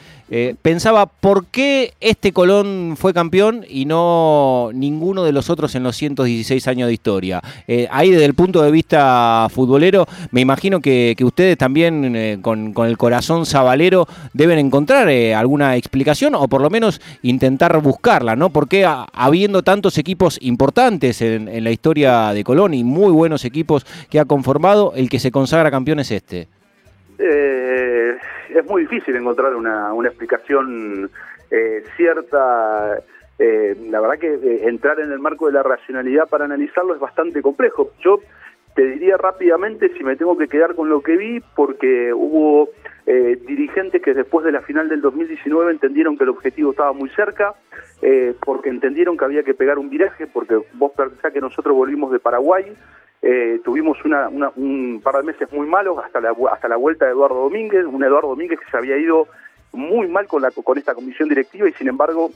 pensaba, 0.61 1.07
¿por 1.07 1.47
qué 1.47 1.93
este 1.99 2.31
Colón 2.31 2.93
fue 2.95 3.13
campeón? 3.13 3.34
Y 3.67 3.83
no 3.83 4.69
ninguno 4.73 5.25
de 5.25 5.33
los 5.33 5.49
otros 5.49 5.75
en 5.75 5.83
los 5.83 5.97
116 5.97 6.67
años 6.69 6.87
de 6.87 6.93
historia. 6.93 7.41
Eh, 7.67 7.85
ahí 7.91 8.09
desde 8.09 8.23
el 8.23 8.33
punto 8.33 8.61
de 8.61 8.71
vista 8.71 9.47
futbolero, 9.49 10.05
me 10.31 10.39
imagino 10.39 10.79
que, 10.79 11.15
ustedes 11.21 11.57
también 11.57 12.15
eh, 12.15 12.37
con, 12.41 12.73
el 12.77 12.97
corazón 12.97 13.45
sabalero 13.45 14.07
deben 14.33 14.57
encontrar 14.57 15.09
eh, 15.09 15.35
alguna 15.35 15.75
explicación 15.75 16.33
o 16.35 16.47
por 16.47 16.61
lo 16.61 16.69
menos 16.69 17.01
intentar 17.23 17.77
buscarla, 17.81 18.37
¿no? 18.37 18.51
Porque 18.51 18.85
habiendo 18.85 19.63
tantos 19.63 19.97
equipos 19.97 20.37
importantes 20.41 21.21
en, 21.21 21.63
la 21.63 21.71
historia 21.71 22.31
de 22.31 22.43
Colón 22.43 22.73
y 22.73 22.85
muy 22.85 23.11
buenos 23.11 23.43
equipos 23.43 23.85
que 24.09 24.19
ha 24.19 24.25
conformado, 24.25 24.93
el 24.95 25.09
que 25.09 25.19
se 25.19 25.31
consagra 25.31 25.71
campeón 25.71 25.99
es 25.99 26.11
este. 26.11 26.47
es 27.17 28.65
muy 28.65 28.83
difícil 28.83 29.15
encontrar 29.17 29.55
una, 29.55 29.91
una 29.93 30.07
explicación 30.07 31.09
cierta 31.97 33.01
eh, 33.37 33.75
la 33.89 33.99
verdad 33.99 34.17
que 34.17 34.33
eh, 34.33 34.67
entrar 34.67 34.99
en 34.99 35.11
el 35.11 35.19
marco 35.19 35.47
de 35.47 35.53
la 35.53 35.63
racionalidad 35.63 36.29
para 36.29 36.45
analizarlo 36.45 36.93
es 36.93 36.99
bastante 36.99 37.41
complejo. 37.41 37.91
Yo 37.99 38.19
te 38.75 38.85
diría 38.85 39.17
rápidamente 39.17 39.89
si 39.97 40.03
me 40.03 40.15
tengo 40.15 40.37
que 40.37 40.47
quedar 40.47 40.75
con 40.75 40.89
lo 40.89 41.01
que 41.01 41.17
vi, 41.17 41.41
porque 41.55 42.13
hubo 42.13 42.69
eh, 43.05 43.37
dirigentes 43.45 44.01
que 44.01 44.13
después 44.13 44.45
de 44.45 44.51
la 44.51 44.61
final 44.61 44.89
del 44.89 45.01
2019 45.01 45.71
entendieron 45.71 46.17
que 46.17 46.23
el 46.23 46.29
objetivo 46.29 46.71
estaba 46.71 46.93
muy 46.93 47.09
cerca, 47.09 47.55
porque 48.45 48.69
entendieron 48.69 49.17
que 49.17 49.25
había 49.25 49.41
que 49.41 49.55
pegar 49.55 49.79
un 49.79 49.89
viraje, 49.89 50.27
porque 50.27 50.59
vos 50.73 50.91
pensás 50.95 51.33
que 51.33 51.41
nosotros 51.41 51.75
volvimos 51.75 52.11
de 52.11 52.19
Paraguay, 52.19 52.71
tuvimos 53.63 53.97
una, 54.05 54.29
un 54.55 55.01
par 55.03 55.15
de 55.15 55.23
meses 55.23 55.51
muy 55.51 55.65
malos 55.65 55.97
hasta 55.97 56.21
la, 56.21 56.35
hasta 56.51 56.67
la 56.67 56.75
vuelta 56.75 57.05
de 57.05 57.11
Eduardo 57.11 57.43
Domínguez, 57.43 57.83
un 57.85 58.03
Eduardo 58.03 58.29
Domínguez 58.29 58.59
que 58.59 58.69
se 58.69 58.77
había 58.77 58.97
ido 58.97 59.27
muy 59.71 60.07
mal 60.07 60.27
con, 60.27 60.43
la, 60.43 60.51
con 60.51 60.77
esta 60.77 60.93
comisión 60.93 61.29
directiva 61.29 61.67
y 61.67 61.73
sin 61.73 61.87
embargo 61.87 62.29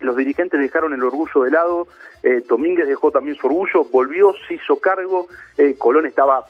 los 0.00 0.16
dirigentes 0.16 0.60
dejaron 0.60 0.92
el 0.92 1.02
orgullo 1.02 1.42
de 1.42 1.50
lado, 1.50 1.86
eh, 2.22 2.42
Domínguez 2.48 2.86
dejó 2.86 3.10
también 3.10 3.36
su 3.36 3.46
orgullo, 3.46 3.84
volvió, 3.84 4.34
se 4.46 4.54
hizo 4.54 4.78
cargo, 4.78 5.28
eh, 5.58 5.76
Colón 5.78 6.06
estaba 6.06 6.46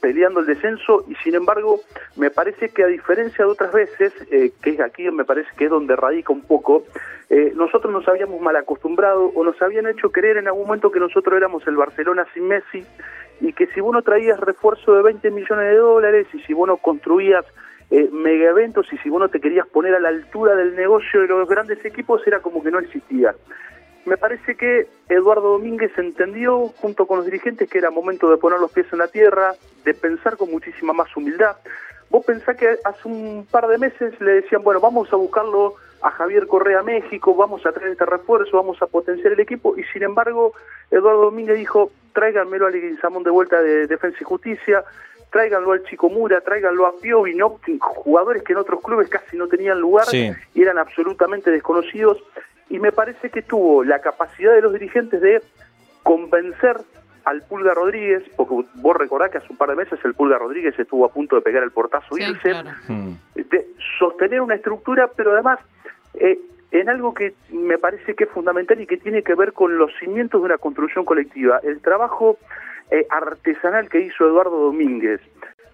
peleando 0.00 0.40
el 0.40 0.46
descenso 0.46 1.04
y 1.08 1.14
sin 1.16 1.36
embargo 1.36 1.80
me 2.16 2.30
parece 2.30 2.70
que 2.70 2.82
a 2.82 2.88
diferencia 2.88 3.44
de 3.44 3.50
otras 3.50 3.72
veces, 3.72 4.12
eh, 4.32 4.50
que 4.60 4.70
es 4.70 4.80
aquí 4.80 5.08
me 5.10 5.24
parece 5.24 5.48
que 5.56 5.66
es 5.66 5.70
donde 5.70 5.94
radica 5.94 6.32
un 6.32 6.42
poco, 6.42 6.84
nosotros 7.54 7.92
nos 7.92 8.08
habíamos 8.08 8.40
mal 8.40 8.56
acostumbrado 8.56 9.30
o 9.34 9.44
nos 9.44 9.60
habían 9.60 9.86
hecho 9.86 10.10
creer 10.10 10.38
en 10.38 10.46
algún 10.46 10.66
momento 10.66 10.90
que 10.90 10.98
nosotros 10.98 11.36
éramos 11.36 11.66
el 11.66 11.76
Barcelona 11.76 12.26
sin 12.32 12.48
Messi 12.48 12.86
y 13.40 13.52
que 13.52 13.66
si 13.66 13.80
vos 13.80 13.92
no 13.92 14.00
traías 14.00 14.40
refuerzo 14.40 14.94
de 14.94 15.02
20 15.02 15.30
millones 15.30 15.66
de 15.66 15.76
dólares 15.76 16.26
y 16.32 16.40
si 16.40 16.54
vos 16.54 16.66
no 16.66 16.78
construías 16.78 17.44
eh, 17.90 18.08
mega 18.12 18.50
eventos 18.50 18.86
y 18.92 18.98
si 18.98 19.08
vos 19.08 19.20
no 19.20 19.28
te 19.28 19.40
querías 19.40 19.66
poner 19.66 19.94
a 19.94 20.00
la 20.00 20.10
altura 20.10 20.54
del 20.54 20.76
negocio 20.76 21.22
de 21.22 21.28
los 21.28 21.48
grandes 21.48 21.82
equipos 21.84 22.26
era 22.26 22.40
como 22.40 22.62
que 22.62 22.70
no 22.70 22.78
existía. 22.78 23.34
Me 24.04 24.16
parece 24.16 24.56
que 24.56 24.88
Eduardo 25.08 25.52
Domínguez 25.52 25.92
entendió 25.98 26.68
junto 26.80 27.06
con 27.06 27.18
los 27.18 27.26
dirigentes 27.26 27.68
que 27.68 27.78
era 27.78 27.90
momento 27.90 28.30
de 28.30 28.38
poner 28.38 28.58
los 28.58 28.72
pies 28.72 28.86
en 28.92 28.98
la 28.98 29.08
tierra, 29.08 29.54
de 29.84 29.94
pensar 29.94 30.36
con 30.36 30.50
muchísima 30.50 30.92
más 30.92 31.14
humildad. 31.16 31.56
Vos 32.10 32.24
pensás 32.24 32.56
que 32.56 32.78
hace 32.84 33.08
un 33.08 33.46
par 33.50 33.68
de 33.68 33.76
meses 33.76 34.18
le 34.20 34.32
decían, 34.40 34.62
bueno, 34.62 34.80
vamos 34.80 35.12
a 35.12 35.16
buscarlo 35.16 35.74
a 36.00 36.10
Javier 36.10 36.46
Correa 36.46 36.82
México, 36.82 37.34
vamos 37.34 37.66
a 37.66 37.72
traer 37.72 37.90
este 37.92 38.06
refuerzo, 38.06 38.56
vamos 38.56 38.80
a 38.80 38.86
potenciar 38.86 39.32
el 39.32 39.40
equipo, 39.40 39.76
y 39.76 39.84
sin 39.92 40.04
embargo, 40.04 40.52
Eduardo 40.90 41.24
Domínguez 41.24 41.58
dijo, 41.58 41.90
tráiganmelo 42.14 42.66
a 42.66 42.70
Leguizamón 42.70 43.24
de 43.24 43.30
vuelta 43.30 43.60
de 43.60 43.86
Defensa 43.86 44.18
y 44.20 44.24
Justicia, 44.24 44.84
tráiganlo 45.30 45.72
al 45.72 45.84
Chico 45.84 46.08
Mura, 46.08 46.40
tráiganlo 46.40 46.86
a 46.86 46.96
Piovi, 46.96 47.34
¿no? 47.34 47.58
jugadores 47.80 48.42
que 48.42 48.52
en 48.52 48.58
otros 48.58 48.80
clubes 48.82 49.08
casi 49.08 49.36
no 49.36 49.46
tenían 49.46 49.80
lugar 49.80 50.06
y 50.12 50.62
eran 50.62 50.78
absolutamente 50.78 51.50
desconocidos. 51.50 52.18
Y 52.70 52.78
me 52.78 52.92
parece 52.92 53.30
que 53.30 53.42
tuvo 53.42 53.82
la 53.84 54.00
capacidad 54.00 54.54
de 54.54 54.62
los 54.62 54.72
dirigentes 54.72 55.20
de 55.20 55.42
convencer 56.02 56.76
al 57.24 57.42
Pulga 57.42 57.74
Rodríguez, 57.74 58.22
porque 58.36 58.66
vos 58.74 58.96
recordás 58.96 59.30
que 59.30 59.38
hace 59.38 59.48
un 59.50 59.58
par 59.58 59.68
de 59.68 59.76
meses 59.76 59.98
el 60.04 60.14
Pulga 60.14 60.38
Rodríguez 60.38 60.78
estuvo 60.78 61.04
a 61.04 61.12
punto 61.12 61.36
de 61.36 61.42
pegar 61.42 61.62
el 61.62 61.70
portazo 61.70 62.16
y 62.16 62.22
irse, 62.22 62.54
hmm. 62.88 63.12
de 63.34 63.66
sostener 63.98 64.40
una 64.40 64.54
estructura, 64.54 65.10
pero 65.14 65.32
además 65.32 65.58
eh, 66.14 66.38
en 66.70 66.88
algo 66.88 67.14
que 67.14 67.34
me 67.50 67.78
parece 67.78 68.14
que 68.14 68.24
es 68.24 68.30
fundamental 68.30 68.80
y 68.80 68.86
que 68.86 68.98
tiene 68.98 69.22
que 69.22 69.34
ver 69.34 69.52
con 69.52 69.78
los 69.78 69.90
cimientos 69.98 70.40
de 70.40 70.46
una 70.46 70.58
construcción 70.58 71.04
colectiva. 71.04 71.60
El 71.62 71.80
trabajo 71.80 72.38
eh, 72.90 73.06
artesanal 73.10 73.88
que 73.88 74.00
hizo 74.00 74.26
Eduardo 74.26 74.58
Domínguez 74.58 75.20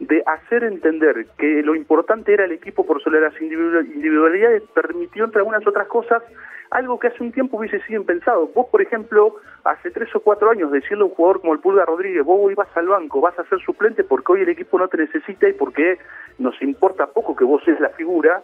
de 0.00 0.22
hacer 0.26 0.64
entender 0.64 1.26
que 1.38 1.62
lo 1.62 1.74
importante 1.74 2.34
era 2.34 2.44
el 2.44 2.52
equipo 2.52 2.84
por 2.84 3.02
sobre 3.02 3.20
las 3.20 3.40
individualidades 3.40 4.62
permitió 4.74 5.24
entre 5.24 5.38
algunas 5.38 5.66
otras 5.66 5.86
cosas 5.86 6.22
algo 6.70 6.98
que 6.98 7.06
hace 7.06 7.22
un 7.22 7.30
tiempo 7.30 7.56
hubiese 7.56 7.80
sido 7.82 8.00
impensado. 8.00 8.48
Vos, 8.48 8.66
por 8.68 8.82
ejemplo, 8.82 9.36
hace 9.62 9.90
tres 9.90 10.08
o 10.14 10.20
cuatro 10.20 10.50
años 10.50 10.72
decirle 10.72 11.02
a 11.02 11.06
un 11.06 11.12
jugador 11.12 11.40
como 11.40 11.52
el 11.52 11.60
Pulga 11.60 11.84
Rodríguez, 11.84 12.24
vos 12.24 12.50
ibas 12.50 12.68
al 12.74 12.88
banco, 12.88 13.20
vas 13.20 13.38
a 13.38 13.44
ser 13.44 13.60
suplente 13.60 14.02
porque 14.02 14.32
hoy 14.32 14.40
el 14.42 14.48
equipo 14.48 14.78
no 14.78 14.88
te 14.88 14.96
necesita 14.96 15.48
y 15.48 15.52
porque 15.52 15.98
nos 16.38 16.60
importa 16.62 17.06
poco 17.06 17.36
que 17.36 17.44
vos 17.44 17.62
seas 17.64 17.78
la 17.78 17.90
figura, 17.90 18.42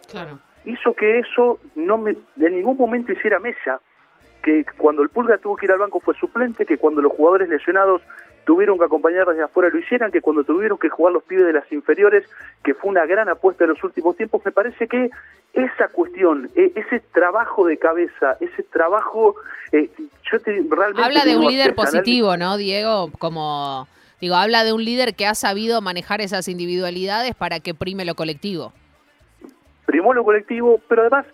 hizo 0.65 0.93
que 0.93 1.19
eso 1.19 1.59
no 1.75 1.97
me, 1.97 2.11
en 2.11 2.55
ningún 2.55 2.77
momento 2.77 3.11
hiciera 3.11 3.39
mesa 3.39 3.79
que 4.41 4.65
cuando 4.77 5.03
el 5.03 5.09
Pulga 5.09 5.37
tuvo 5.37 5.55
que 5.55 5.65
ir 5.65 5.71
al 5.71 5.79
banco 5.79 5.99
fue 5.99 6.15
suplente, 6.15 6.65
que 6.65 6.77
cuando 6.77 7.01
los 7.01 7.11
jugadores 7.13 7.49
lesionados 7.49 8.01
tuvieron 8.45 8.77
que 8.77 8.85
acompañar 8.85 9.27
desde 9.27 9.43
afuera 9.43 9.69
lo 9.71 9.79
hicieran, 9.79 10.11
que 10.11 10.21
cuando 10.21 10.43
tuvieron 10.43 10.77
que 10.77 10.89
jugar 10.89 11.13
los 11.13 11.23
pibes 11.23 11.45
de 11.45 11.53
las 11.53 11.71
inferiores, 11.71 12.27
que 12.63 12.73
fue 12.73 12.89
una 12.89 13.05
gran 13.05 13.29
apuesta 13.29 13.65
en 13.65 13.71
los 13.71 13.83
últimos 13.83 14.17
tiempos, 14.17 14.41
me 14.43 14.51
parece 14.51 14.87
que 14.87 15.09
esa 15.53 15.89
cuestión, 15.89 16.49
e, 16.55 16.71
ese 16.75 17.01
trabajo 17.13 17.67
de 17.67 17.77
cabeza, 17.77 18.37
ese 18.39 18.63
trabajo, 18.63 19.35
eh, 19.71 19.89
yo 20.31 20.39
te, 20.41 20.63
realmente... 20.69 21.03
Habla 21.03 21.23
de 21.23 21.37
un 21.37 21.45
líder 21.45 21.75
positivo, 21.75 22.35
¿no, 22.35 22.57
Diego? 22.57 23.11
Como, 23.19 23.87
digo, 24.19 24.35
habla 24.35 24.63
de 24.63 24.73
un 24.73 24.83
líder 24.83 25.13
que 25.13 25.27
ha 25.27 25.35
sabido 25.35 25.81
manejar 25.81 26.21
esas 26.21 26.47
individualidades 26.47 27.35
para 27.35 27.59
que 27.59 27.75
prime 27.75 28.05
lo 28.05 28.15
colectivo. 28.15 28.73
Primó 29.91 30.13
lo 30.13 30.23
colectivo, 30.23 30.79
pero 30.87 31.01
además 31.01 31.25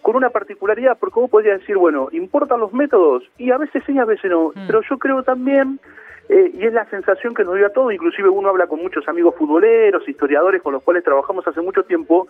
con 0.00 0.16
una 0.16 0.30
particularidad, 0.30 0.96
porque 0.98 1.20
vos 1.20 1.28
podrías 1.28 1.60
decir, 1.60 1.76
bueno, 1.76 2.08
¿importan 2.12 2.60
los 2.60 2.72
métodos? 2.72 3.24
Y 3.36 3.50
a 3.50 3.58
veces 3.58 3.82
sí, 3.84 3.98
a 3.98 4.06
veces 4.06 4.30
no, 4.30 4.52
mm. 4.54 4.66
pero 4.66 4.80
yo 4.88 4.96
creo 4.96 5.22
también 5.22 5.78
eh, 6.30 6.50
y 6.54 6.64
es 6.64 6.72
la 6.72 6.88
sensación 6.88 7.34
que 7.34 7.44
nos 7.44 7.56
dio 7.56 7.66
a 7.66 7.70
todos, 7.70 7.92
inclusive 7.92 8.30
uno 8.30 8.48
habla 8.48 8.68
con 8.68 8.80
muchos 8.80 9.06
amigos 9.06 9.34
futboleros, 9.36 10.08
historiadores 10.08 10.62
con 10.62 10.72
los 10.72 10.82
cuales 10.82 11.04
trabajamos 11.04 11.46
hace 11.46 11.60
mucho 11.60 11.82
tiempo, 11.82 12.26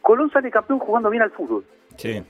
Colón 0.00 0.30
sale 0.30 0.50
campeón 0.50 0.78
jugando 0.78 1.10
bien 1.10 1.22
al 1.22 1.32
fútbol. 1.32 1.64
Sí. 1.98 2.24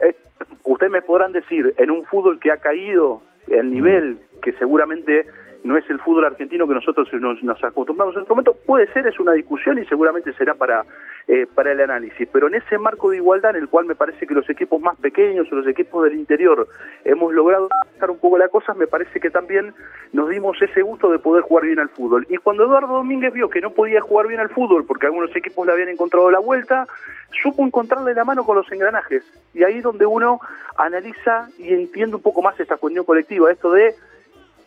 Eh, 0.00 0.16
ustedes 0.64 0.90
me 0.90 1.02
podrán 1.02 1.30
decir, 1.30 1.72
en 1.78 1.92
un 1.92 2.04
fútbol 2.04 2.40
que 2.40 2.50
ha 2.50 2.56
caído 2.56 3.22
el 3.46 3.70
nivel, 3.70 4.18
que 4.42 4.52
seguramente 4.54 5.26
no 5.64 5.76
es 5.76 5.88
el 5.90 5.98
fútbol 6.00 6.24
argentino 6.24 6.66
que 6.66 6.74
nosotros 6.74 7.08
nos, 7.14 7.64
acostumbramos 7.64 8.14
en 8.14 8.22
este 8.22 8.32
momento. 8.32 8.56
Puede 8.66 8.92
ser, 8.92 9.06
es 9.06 9.18
una 9.18 9.32
discusión 9.32 9.78
y 9.78 9.84
seguramente 9.86 10.32
será 10.34 10.54
para, 10.54 10.84
eh, 11.28 11.46
para 11.54 11.72
el 11.72 11.80
análisis, 11.80 12.28
pero 12.32 12.48
en 12.48 12.54
ese 12.54 12.78
marco 12.78 13.10
de 13.10 13.16
igualdad 13.16 13.56
en 13.56 13.62
el 13.62 13.68
cual 13.68 13.86
me 13.86 13.94
parece 13.94 14.26
que 14.26 14.34
los 14.34 14.48
equipos 14.48 14.80
más 14.80 14.96
pequeños 14.98 15.50
o 15.50 15.56
los 15.56 15.66
equipos 15.66 16.04
del 16.04 16.14
interior 16.14 16.68
hemos 17.04 17.32
logrado 17.32 17.68
dejar 17.94 18.10
un 18.10 18.18
poco 18.18 18.38
la 18.38 18.48
cosa, 18.48 18.74
me 18.74 18.86
parece 18.86 19.20
que 19.20 19.30
también 19.30 19.74
nos 20.12 20.28
dimos 20.28 20.60
ese 20.60 20.82
gusto 20.82 21.10
de 21.10 21.18
poder 21.18 21.42
jugar 21.42 21.64
bien 21.64 21.78
al 21.78 21.88
fútbol. 21.88 22.26
Y 22.28 22.36
cuando 22.36 22.64
Eduardo 22.64 22.94
Domínguez 22.94 23.32
vio 23.32 23.50
que 23.50 23.60
no 23.60 23.70
podía 23.70 24.00
jugar 24.00 24.28
bien 24.28 24.40
al 24.40 24.50
fútbol 24.50 24.84
porque 24.86 25.06
algunos 25.06 25.34
equipos 25.34 25.66
le 25.66 25.72
habían 25.72 25.88
encontrado 25.88 26.30
la 26.30 26.38
vuelta, 26.38 26.86
supo 27.42 27.64
encontrarle 27.64 28.14
la 28.14 28.24
mano 28.24 28.44
con 28.44 28.56
los 28.56 28.70
engranajes. 28.72 29.24
Y 29.54 29.64
ahí 29.64 29.78
es 29.78 29.82
donde 29.82 30.06
uno 30.06 30.40
analiza 30.76 31.48
y 31.58 31.72
entiende 31.72 32.16
un 32.16 32.22
poco 32.22 32.42
más 32.42 32.58
esta 32.60 32.76
cuestión 32.76 33.04
colectiva, 33.04 33.50
esto 33.50 33.72
de 33.72 33.94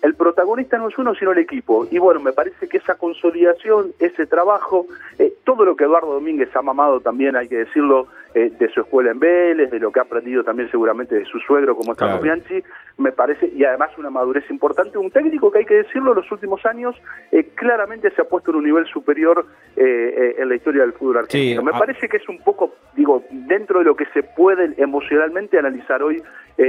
el 0.02 0.16
protagonista 0.16 0.78
no 0.78 0.90
es 0.90 0.98
uno, 0.98 1.14
sino 1.16 1.32
el 1.32 1.40
equipo. 1.40 1.88
Y 1.92 2.00
bueno, 2.00 2.20
me 2.20 2.32
parece 2.32 2.68
que 2.68 2.78
esa 2.78 2.96
consolidación, 2.96 3.92
ese 4.00 4.26
trabajo, 4.26 4.86
eh, 5.18 5.34
todo 5.44 5.66
lo 5.66 5.76
que 5.76 5.84
Eduardo 5.84 6.14
Domínguez 6.14 6.56
ha 6.56 6.62
mamado 6.62 7.02
también, 7.02 7.36
hay 7.36 7.48
que 7.48 7.58
decirlo, 7.58 8.08
eh, 8.40 8.54
de 8.58 8.70
su 8.70 8.80
escuela 8.80 9.12
en 9.12 9.20
Vélez, 9.20 9.70
de 9.70 9.80
lo 9.80 9.92
que 9.92 10.00
ha 10.00 10.04
aprendido 10.04 10.46
también 10.46 10.72
seguramente 10.72 11.14
de 11.14 11.26
su 11.26 11.40
suegro 11.40 11.76
como 11.76 11.92
es 11.92 11.98
Carlos 11.98 12.22
Bianchi, 12.22 12.64
me 12.98 13.12
parece, 13.12 13.52
y 13.54 13.66
además 13.66 13.90
una 13.98 14.10
madurez 14.10 14.50
importante, 14.50 14.98
un 14.98 15.12
técnico 15.12 15.52
que 15.52 15.60
hay 15.60 15.66
que 15.66 15.74
decirlo, 15.74 16.12
en 16.12 16.20
los 16.20 16.32
últimos 16.32 16.66
años 16.66 16.96
eh, 17.34 17.50
claramente 17.56 18.10
se 18.12 18.22
ha 18.22 18.26
puesto 18.26 18.52
en 18.52 18.58
un 18.58 18.64
nivel 18.64 18.86
superior 18.86 19.46
eh, 19.76 20.36
en 20.38 20.48
la 20.48 20.56
historia 20.56 20.84
del 20.84 20.94
fútbol 20.94 21.18
argentino. 21.18 21.64
me 21.64 21.74
parece 21.74 22.08
que 22.08 22.16
es 22.16 22.30
un 22.30 22.38
poco, 22.40 22.76
digo, 22.96 23.26
dentro 23.30 23.80
de 23.80 23.86
lo 23.86 23.96
que 23.98 24.06
se 24.14 24.24
puede 24.24 24.74
emocionalmente 24.78 25.60
analizar 25.60 26.02
hoy 26.02 26.24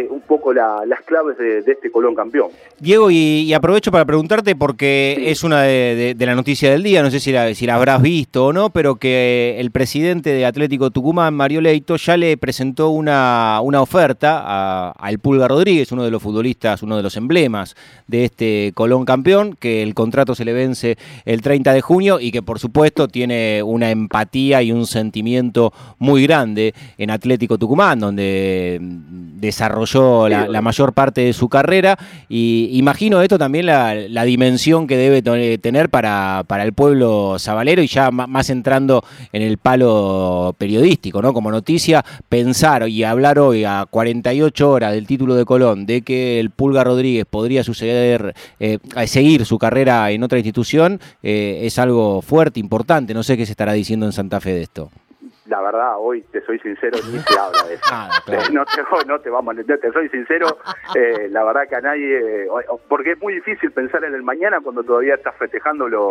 un 0.08 0.20
poco 0.20 0.52
las 0.52 1.00
claves 1.04 1.36
de, 1.36 1.58
este 1.66 1.90
Colón 1.90 2.14
campeón. 2.14 2.50
Diego, 2.78 3.10
y, 3.10 3.52
aprovecho 3.52 3.90
para 3.90 4.04
preguntarte 4.04 4.54
porque 4.54 5.30
es 5.32 5.42
una 5.42 5.62
de, 5.62 6.14
la 6.16 6.36
noticia 6.36 6.70
del 6.70 6.84
día, 6.84 7.02
no 7.02 7.10
sé 7.10 7.18
si 7.18 7.32
la, 7.32 7.52
si 7.54 7.66
la 7.66 7.74
habrás 7.74 8.00
visto 8.00 8.46
o 8.46 8.52
no, 8.52 8.70
pero 8.70 8.94
que 8.94 9.56
el 9.58 9.72
presidente 9.72 10.30
de 10.30 10.46
Atlético 10.46 10.92
Tucumán, 10.92 11.34
Mario 11.34 11.59
Leito, 11.60 11.96
ya 11.96 12.16
le 12.16 12.36
presentó 12.36 12.90
una, 12.90 13.60
una 13.62 13.80
oferta 13.82 14.90
al 14.90 15.18
Pulga 15.18 15.48
Rodríguez, 15.48 15.92
uno 15.92 16.04
de 16.04 16.10
los 16.10 16.22
futbolistas, 16.22 16.82
uno 16.82 16.96
de 16.96 17.02
los 17.02 17.16
emblemas 17.16 17.76
de 18.06 18.24
este 18.24 18.72
Colón 18.74 19.04
campeón, 19.04 19.56
que 19.58 19.82
el 19.82 19.94
contrato 19.94 20.34
se 20.34 20.44
le 20.44 20.52
vence 20.52 20.96
el 21.24 21.42
30 21.42 21.72
de 21.72 21.80
junio 21.80 22.20
y 22.20 22.30
que 22.30 22.42
por 22.42 22.58
supuesto 22.58 23.08
tiene 23.08 23.62
una 23.62 23.90
empatía 23.90 24.62
y 24.62 24.72
un 24.72 24.86
sentimiento 24.86 25.72
muy 25.98 26.22
grande 26.24 26.74
en 26.98 27.10
Atlético 27.10 27.58
Tucumán, 27.58 28.00
donde 28.00 28.78
desarrolló 29.40 30.28
la, 30.28 30.60
mayor 30.60 30.92
parte 30.92 31.22
de 31.22 31.32
su 31.32 31.48
carrera 31.48 31.98
y 32.28 32.68
imagino 32.72 33.22
esto 33.22 33.38
también 33.38 33.66
la, 33.66 34.24
dimensión 34.24 34.86
que 34.86 34.96
debe 34.96 35.58
tener 35.58 35.88
para, 35.88 36.44
para 36.46 36.64
el 36.64 36.72
pueblo 36.72 37.38
sabalero 37.38 37.82
y 37.82 37.86
ya 37.86 38.10
más 38.10 38.50
entrando 38.50 39.02
en 39.32 39.42
el 39.42 39.58
palo 39.58 40.54
periodístico, 40.58 41.22
¿no? 41.22 41.32
Como 41.32 41.50
noticia, 41.50 42.04
pensar 42.28 42.88
y 42.88 43.02
hablar 43.04 43.38
hoy 43.38 43.64
a 43.64 43.86
48 43.88 44.70
horas 44.70 44.92
del 44.92 45.06
título 45.06 45.34
de 45.34 45.44
Colón 45.44 45.86
de 45.86 46.02
que 46.02 46.38
el 46.38 46.50
Pulga 46.50 46.84
Rodríguez 46.84 47.24
podría 47.28 47.64
suceder, 47.64 48.34
eh, 48.58 48.78
seguir 49.06 49.46
su 49.46 49.58
carrera 49.58 50.10
en 50.10 50.22
otra 50.22 50.38
institución, 50.38 51.00
eh, 51.22 51.60
es 51.62 51.78
algo 51.78 52.22
fuerte, 52.22 52.60
importante. 52.60 53.14
No 53.14 53.22
sé 53.22 53.36
qué 53.36 53.46
se 53.46 53.52
estará 53.52 53.72
diciendo 53.72 54.06
en 54.06 54.12
Santa 54.12 54.40
Fe 54.40 54.54
de 54.54 54.62
esto 54.62 54.90
la 55.50 55.60
verdad, 55.60 55.94
hoy 55.98 56.22
te 56.30 56.40
soy 56.42 56.60
sincero, 56.60 56.96
ni 57.10 57.18
se 57.18 57.38
habla 57.38 57.64
de 57.66 57.74
eso. 57.74 58.52
no, 58.52 58.64
te, 58.64 59.06
no 59.06 59.18
te 59.18 59.30
vamos 59.30 59.58
a 59.58 59.62
te 59.64 59.92
soy 59.92 60.08
sincero, 60.08 60.46
eh, 60.94 61.28
la 61.28 61.42
verdad 61.42 61.62
que 61.68 61.74
a 61.74 61.80
nadie, 61.80 62.46
porque 62.88 63.12
es 63.12 63.20
muy 63.20 63.34
difícil 63.34 63.72
pensar 63.72 64.04
en 64.04 64.14
el 64.14 64.22
mañana 64.22 64.60
cuando 64.62 64.84
todavía 64.84 65.16
estás 65.16 65.34
festejando 65.36 65.88
lo, 65.88 66.08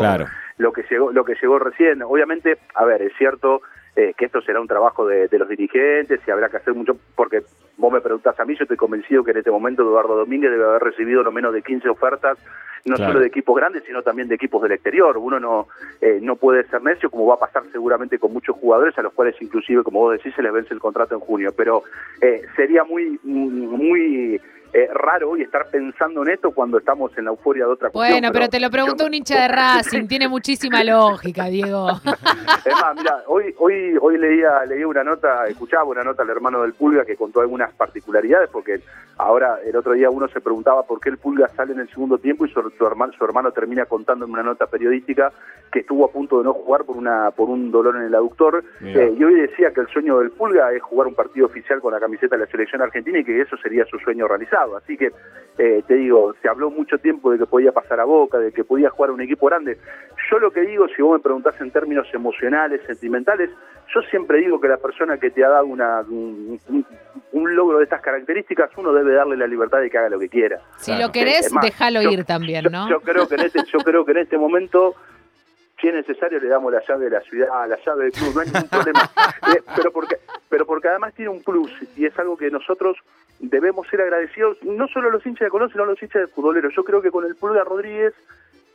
lo 0.58 0.74
que 0.74 0.84
llegó, 0.90 1.14
lo 1.14 1.24
que 1.24 1.36
llegó 1.42 1.58
recién. 1.58 2.04
Obviamente, 2.04 2.58
a 2.76 2.84
ver, 2.84 3.02
es 3.02 3.14
cierto 3.18 3.62
eh, 4.00 4.14
que 4.18 4.26
esto 4.26 4.42
será 4.42 4.62
un 4.62 4.68
trabajo 4.68 5.06
de, 5.06 5.28
los 5.32 5.50
dirigentes 5.50 6.22
y 6.26 6.32
habrá 6.32 6.48
que 6.48 6.56
hacer 6.56 6.74
mucho, 6.74 6.96
porque 7.16 7.42
vos 7.76 7.92
me 7.92 8.00
preguntás 8.00 8.40
a 8.40 8.46
mí, 8.46 8.56
yo 8.56 8.64
estoy 8.64 8.78
convencido 8.78 9.26
que 9.26 9.32
en 9.32 9.40
este 9.40 9.52
momento 9.52 9.82
Eduardo 9.82 10.16
Domínguez 10.16 10.52
debe 10.52 10.64
haber 10.64 10.84
recibido 10.84 11.22
no 11.22 11.34
menos 11.34 11.54
de 11.54 11.62
15 11.62 11.90
ofertas 11.90 12.38
no 12.86 12.96
solo 12.96 13.20
de 13.20 13.28
equipos 13.28 13.58
grandes, 13.58 13.84
sino 13.86 14.02
también 14.02 14.30
de 14.30 14.36
equipos 14.36 14.62
del 14.62 14.72
exterior. 14.72 15.18
Uno 15.18 15.38
no, 15.38 15.68
eh, 16.00 16.20
no 16.22 16.38
puede 16.38 16.64
ser 16.70 16.82
necio, 16.82 17.10
como 17.10 17.26
va 17.26 17.36
a 17.36 17.40
pasar 17.40 17.64
seguramente 17.74 18.18
con 18.20 18.32
muchos 18.32 18.56
jugadores, 18.56 18.98
a 18.98 19.02
los 19.02 19.12
cuales 19.12 19.36
inclusive, 19.42 19.84
como 19.84 20.00
vos 20.00 20.14
decís, 20.14 20.34
se 20.34 20.42
les 20.42 20.54
vence 20.54 20.74
el 20.74 20.80
contrato 20.80 21.14
en 21.14 21.20
junio. 21.20 21.52
Pero 21.58 21.84
eh, 22.22 22.42
sería 22.56 22.86
muy, 22.86 23.20
muy 23.24 24.40
eh, 24.74 24.88
raro 24.94 25.32
hoy 25.32 25.42
estar 25.42 25.68
pensando 25.70 26.22
en 26.24 26.30
esto 26.30 26.52
cuando 26.52 26.78
estamos 26.78 27.16
en 27.18 27.26
la 27.26 27.32
euforia 27.32 27.66
de 27.66 27.72
otra 27.72 27.90
cuestión. 27.90 28.22
Bueno, 28.22 28.32
pero, 28.32 28.50
te 28.50 28.60
lo 28.60 28.70
pregunto 28.70 29.06
un 29.06 29.14
hincha 29.14 29.42
de 29.42 29.48
Racing, 29.50 30.08
tiene 30.08 30.28
muchísima 30.28 30.84
lógica, 30.84 31.46
Diego. 31.46 31.90
Es 31.90 32.74
más, 32.74 32.96
mira, 32.96 33.24
hoy, 33.28 33.54
hoy, 33.58 33.98
hoy 34.00 34.18
leía, 34.18 34.66
leía 34.68 34.88
una 34.88 35.04
nota, 35.04 35.46
escuchaba 35.48 35.86
una 35.86 36.04
nota 36.04 36.24
al 36.24 36.30
hermano 36.30 36.62
del 36.62 36.74
Pulga 36.74 37.06
que 37.06 37.16
contó 37.16 37.42
algunas 37.42 37.74
particularidades, 37.74 38.50
porque 38.50 38.82
ahora 39.20 39.60
el 39.66 39.76
otro 39.76 39.92
día 39.94 40.10
uno 40.10 40.28
se 40.30 40.40
preguntaba 40.40 40.84
por 40.84 41.00
qué 41.00 41.10
el 41.10 41.18
Pulga 41.18 41.50
sale 41.50 41.74
en 41.74 41.82
el 41.82 41.90
segundo 41.90 42.18
tiempo 42.18 42.46
y 42.46 42.50
su, 42.50 42.60
hermano, 42.86 43.14
su 43.14 43.24
hermano 43.24 43.52
termina 43.52 43.86
contando 43.86 44.26
en 44.26 44.32
una 44.32 44.44
nota 44.44 44.66
periodística 44.66 45.32
que 45.72 45.80
estuvo 45.80 46.06
a 46.06 46.12
punto 46.12 46.40
de 46.40 46.46
no 46.46 46.54
jugar 46.54 46.86
por 46.86 46.98
una 46.98 47.32
por 47.32 47.50
un 47.50 47.70
dolor 47.70 47.98
en 47.98 48.04
el 48.04 48.16
aductor. 48.16 48.64
Eh, 48.82 49.14
y 49.18 49.24
hoy 49.24 49.36
decía 49.36 49.72
que 49.72 49.82
el 49.82 49.88
sueño 49.88 50.20
del 50.20 50.32
Pulga 50.32 50.72
es 50.72 50.82
jugar 50.82 51.08
un 51.08 51.16
partido 51.16 51.46
oficial 51.46 51.82
con 51.82 51.94
la 51.94 52.00
camiseta 52.00 52.38
de 52.38 52.46
la 52.46 52.52
selección 52.52 52.82
argentina 52.82 53.20
y 53.20 53.26
que 53.26 53.42
eso 53.42 53.58
sería 53.58 53.86
su 53.86 54.00
sueño 54.00 54.28
realizado. 54.28 54.78
Así 54.78 54.98
que, 54.98 55.12
eh, 55.58 55.84
te 55.86 55.96
digo, 55.96 56.34
se 56.42 56.48
habló 56.48 56.72
mucho 56.72 56.98
tiempo 56.98 57.32
de 57.32 57.38
que 57.38 57.46
podía 57.46 57.74
pasar 57.74 58.00
a 58.00 58.06
Boca, 58.06 58.40
de 58.40 58.54
que 58.54 58.64
podía 58.64 58.90
jugar 58.90 59.12
un 59.12 59.22
equipo 59.22 59.48
grande. 59.48 59.78
Yo 60.32 60.40
lo 60.40 60.52
que 60.52 60.62
digo, 60.62 60.88
si 60.96 61.02
vos 61.02 61.18
me 61.18 61.24
preguntás 61.24 61.60
en 61.60 61.72
términos 61.72 62.08
emocionales, 62.14 62.82
sentimentales, 62.88 63.50
yo 63.94 64.02
siempre 64.04 64.40
digo 64.40 64.60
que 64.60 64.68
la 64.68 64.78
persona 64.78 65.18
que 65.18 65.32
te 65.32 65.44
ha 65.44 65.50
dado 65.50 65.66
una, 65.66 66.02
un, 66.02 67.56
logro 67.56 67.80
de 67.80 67.86
estas 67.86 68.02
características, 68.02 68.70
uno 68.78 68.94
debe 68.94 69.09
darle 69.14 69.38
la 69.38 69.48
libertad 69.48 69.80
de 69.80 69.90
que 69.90 69.98
haga 69.98 70.10
lo 70.10 70.20
que 70.20 70.30
quiera. 70.30 70.62
Si 70.78 70.96
lo 70.96 71.12
querés, 71.12 71.52
déjalo 71.62 72.02
ir 72.02 72.26
también, 72.26 72.66
¿no? 72.72 72.90
Yo, 72.90 73.02
creo 73.02 73.28
que 73.28 73.36
en 73.36 73.42
este, 73.42 73.64
yo 73.72 73.80
creo 73.80 74.06
que 74.06 74.12
en 74.12 74.18
este 74.20 74.38
momento 74.38 74.96
si 75.80 75.88
es 75.88 75.94
necesario 75.94 76.40
le 76.40 76.48
damos 76.48 76.74
la 76.74 76.82
llave 76.86 77.06
de 77.06 77.12
la 77.12 77.22
ciudad, 77.22 77.68
la 77.68 77.78
llave 77.86 78.06
del 78.06 78.12
club, 78.12 78.36
no 78.36 78.42
hay 78.42 78.48
ningún 78.48 78.70
problema. 78.70 79.10
Eh, 79.56 79.62
pero 79.76 79.92
porque 79.92 80.18
pero 80.50 80.66
porque 80.66 80.88
además 80.90 81.14
tiene 81.14 81.30
un 81.30 81.42
plus 81.42 81.72
y 81.96 82.06
es 82.06 82.18
algo 82.20 82.36
que 82.36 82.50
nosotros 82.50 82.98
debemos 83.40 83.88
ser 83.88 84.02
agradecidos, 84.02 84.58
no 84.64 84.88
solo 84.88 85.10
los 85.10 85.26
hinchas 85.26 85.46
de 85.46 85.50
Colón, 85.50 85.72
sino 85.72 85.86
los 85.86 86.02
hinchas 86.02 86.24
de 86.24 86.28
futboleros. 86.28 86.74
Yo 86.76 86.84
creo 86.84 87.02
que 87.02 87.12
con 87.12 87.26
el 87.26 87.36
Pulga 87.36 87.64
Rodríguez 87.64 88.14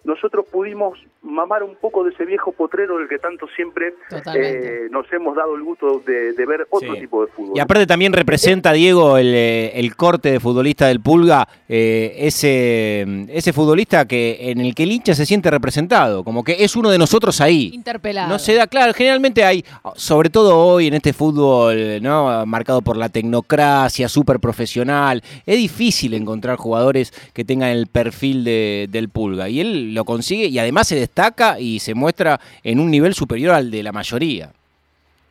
nosotros 0.05 0.45
pudimos 0.51 0.99
mamar 1.23 1.62
un 1.62 1.75
poco 1.77 2.05
de 2.05 2.11
ese 2.11 2.27
viejo 2.27 2.53
potrero 2.53 2.99
del 2.99 3.09
que 3.09 3.19
tanto 3.19 3.47
siempre 3.57 3.95
eh, 4.35 4.88
nos 4.90 5.11
hemos 5.12 5.35
dado 5.35 5.57
el 5.57 5.62
gusto 5.62 6.03
de, 6.07 6.33
ver 6.47 6.67
otro 6.69 6.95
tipo 6.95 7.25
de 7.25 7.33
fútbol. 7.33 7.57
Y 7.57 7.61
aparte 7.61 7.87
también 7.87 8.12
representa, 8.12 8.73
Diego, 8.73 9.17
el, 9.17 9.35
eh, 9.35 9.73
el 9.75 9.97
corte 9.97 10.31
de 10.33 10.40
futbolista 10.40 10.87
del 10.88 11.01
Pulga, 11.01 11.49
eh, 11.69 12.14
ese, 12.19 13.07
ese 13.29 13.53
futbolista 13.55 14.07
que 14.07 14.51
en 14.51 14.61
el 14.61 14.75
que 14.75 14.83
el 14.83 14.93
hincha 14.93 15.14
se 15.14 15.25
siente 15.25 15.51
representado, 15.51 16.23
como 16.23 16.45
que 16.45 16.62
es 16.62 16.77
uno 16.77 16.90
de 16.90 16.99
nosotros 16.99 17.40
ahí. 17.40 17.71
Interpelado. 17.73 18.29
No 18.29 18.38
se 18.38 18.55
da, 18.55 18.67
claro, 18.67 18.93
generalmente 18.93 19.43
hay, 19.45 19.64
sobre 19.97 20.29
todo 20.29 20.59
hoy 20.59 20.88
en 20.88 20.95
este 20.95 21.14
fútbol, 21.14 22.03
¿no? 22.03 22.45
Marcado 22.45 22.83
por 22.83 22.99
la 22.99 23.09
tecnocracia, 23.09 24.09
súper 24.11 24.38
profesional, 24.38 25.23
es 25.47 25.57
difícil 25.57 26.12
encontrar 26.12 26.57
jugadores 26.57 27.12
que 27.33 27.45
tengan 27.45 27.71
el 27.71 27.87
perfil 27.87 28.45
de, 28.45 28.87
del 28.90 29.09
Pulga. 29.09 29.49
Y 29.49 29.61
él 29.61 29.93
lo 29.94 30.04
consigue 30.04 30.46
y 30.46 30.59
además 30.59 30.88
se 30.88 30.96
destaca 30.96 31.59
y 31.59 31.78
se 31.78 31.94
muestra 31.94 32.40
en 32.62 32.80
un 32.80 32.90
nivel 32.90 33.14
superior 33.14 33.54
al 33.54 33.70
de 33.70 33.83
la 33.83 33.92
mayoría. 33.92 34.50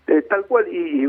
Eh, 0.08 0.22
tal 0.30 0.46
cual, 0.46 0.66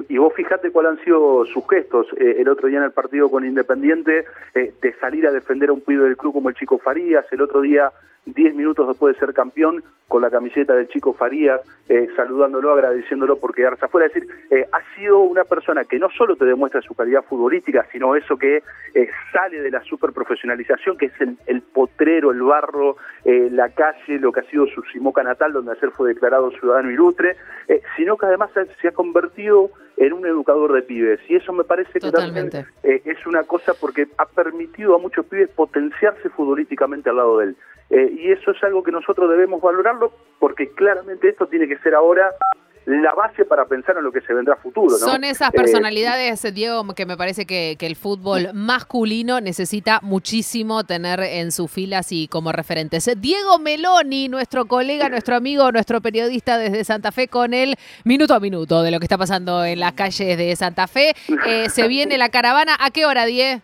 y, 0.08 0.18
vos 0.18 0.32
fijate 0.34 0.70
cuáles 0.70 0.92
han 0.92 1.04
sido 1.04 1.44
sus 1.46 1.64
gestos 1.68 2.06
eh, 2.16 2.36
el 2.38 2.48
otro 2.48 2.68
día 2.68 2.78
en 2.78 2.84
el 2.84 2.92
partido 2.92 3.30
con 3.30 3.44
Independiente, 3.44 4.24
eh, 4.54 4.72
de 4.80 4.92
salir 4.94 5.26
a 5.26 5.32
defender 5.32 5.70
a 5.70 5.72
un 5.72 5.80
pibe 5.80 6.04
del 6.04 6.16
club 6.16 6.34
como 6.34 6.48
el 6.48 6.54
Chico 6.54 6.78
Farías, 6.78 7.26
el 7.32 7.42
otro 7.42 7.60
día 7.60 7.90
10 8.26 8.54
minutos 8.54 8.88
después 8.88 9.14
de 9.14 9.20
ser 9.20 9.34
campeón, 9.34 9.84
con 10.08 10.22
la 10.22 10.30
camiseta 10.30 10.74
del 10.74 10.88
chico 10.88 11.12
Farías, 11.12 11.60
eh, 11.88 12.08
saludándolo, 12.16 12.72
agradeciéndolo 12.72 13.38
por 13.38 13.54
quedarse 13.54 13.84
afuera. 13.84 14.06
Es 14.06 14.14
decir, 14.14 14.30
ha 14.72 14.94
sido 14.94 15.18
una 15.18 15.44
persona 15.44 15.84
que 15.84 15.98
no 15.98 16.08
solo 16.10 16.36
te 16.36 16.44
demuestra 16.44 16.80
su 16.80 16.94
calidad 16.94 17.24
futbolística, 17.24 17.86
sino 17.90 18.14
eso 18.14 18.36
que 18.36 18.62
sale 19.32 19.60
de 19.60 19.70
la 19.70 19.82
superprofesionalización, 19.82 20.96
que 20.96 21.06
es 21.06 21.12
el, 21.46 21.62
potrero, 21.62 22.30
el 22.30 22.42
barro, 22.42 22.96
la 23.24 23.70
calle, 23.70 24.18
lo 24.18 24.32
que 24.32 24.40
ha 24.40 24.44
sido 24.44 24.66
su 24.68 24.82
Simoca 24.84 25.22
natal, 25.22 25.52
donde 25.52 25.72
ayer 25.72 25.90
fue 25.90 26.14
declarado 26.14 26.50
ciudadano 26.52 26.90
ilustre, 26.90 27.36
sino 27.96 28.16
que 28.16 28.26
además 28.26 28.50
se 28.80 28.88
ha 28.88 28.92
convertido 28.92 29.63
en 29.96 30.12
un 30.12 30.26
educador 30.26 30.72
de 30.72 30.82
pibes. 30.82 31.20
Y 31.28 31.36
eso 31.36 31.52
me 31.52 31.64
parece 31.64 32.00
que 32.00 32.10
también 32.10 32.50
es 32.82 33.26
una 33.26 33.44
cosa 33.44 33.74
porque 33.80 34.08
ha 34.18 34.26
permitido 34.26 34.94
a 34.94 34.98
muchos 34.98 35.26
pibes 35.26 35.50
potenciarse 35.50 36.28
futbolísticamente 36.30 37.10
al 37.10 37.16
lado 37.16 37.38
de 37.38 37.44
él. 37.46 37.56
Eh, 37.90 38.16
y 38.18 38.32
eso 38.32 38.50
es 38.50 38.64
algo 38.64 38.82
que 38.82 38.90
nosotros 38.90 39.30
debemos 39.30 39.60
valorarlo 39.60 40.12
porque 40.38 40.70
claramente 40.70 41.28
esto 41.28 41.46
tiene 41.46 41.68
que 41.68 41.78
ser 41.78 41.94
ahora 41.94 42.30
la 42.86 43.14
base 43.14 43.44
para 43.44 43.66
pensar 43.66 43.96
en 43.96 44.04
lo 44.04 44.12
que 44.12 44.20
se 44.20 44.32
vendrá 44.34 44.54
a 44.54 44.56
futuro. 44.56 44.90
¿no? 44.90 44.98
Son 44.98 45.24
esas 45.24 45.48
eh, 45.48 45.56
personalidades, 45.56 46.42
Diego, 46.54 46.86
que 46.94 47.06
me 47.06 47.16
parece 47.16 47.46
que, 47.46 47.76
el 47.84 47.96
fútbol 47.96 48.48
masculino 48.54 49.42
necesita 49.42 50.00
muchísimo 50.02 50.84
tener 50.84 51.20
en 51.20 51.52
sus 51.52 51.70
filas 51.70 52.12
y 52.12 52.28
como 52.28 52.50
referentes. 52.50 53.10
Diego 53.18 53.58
Meloni, 53.58 54.28
nuestro 54.28 54.64
colega, 54.66 55.10
nuestro 55.10 55.36
amigo, 55.36 55.70
nuestro 55.70 56.00
periodista 56.00 56.56
desde 56.56 56.82
Santa 56.84 57.12
Fe, 57.12 57.28
con 57.28 57.52
el 57.52 57.74
minuto 58.04 58.34
a 58.34 58.40
minuto 58.40 58.82
de 58.82 58.90
lo 58.90 59.00
que 59.00 59.04
está 59.04 59.18
pasando 59.18 59.64
en 59.64 59.80
las 59.80 59.92
calles 59.92 60.38
de 60.38 60.56
Santa 60.56 60.86
Fe. 60.86 61.14
Eh, 61.46 61.68
se 61.68 61.88
viene 61.88 62.16
la 62.16 62.30
caravana. 62.30 62.74
¿A 62.80 62.90
qué 62.90 63.04
hora, 63.04 63.26
Diego? 63.26 63.60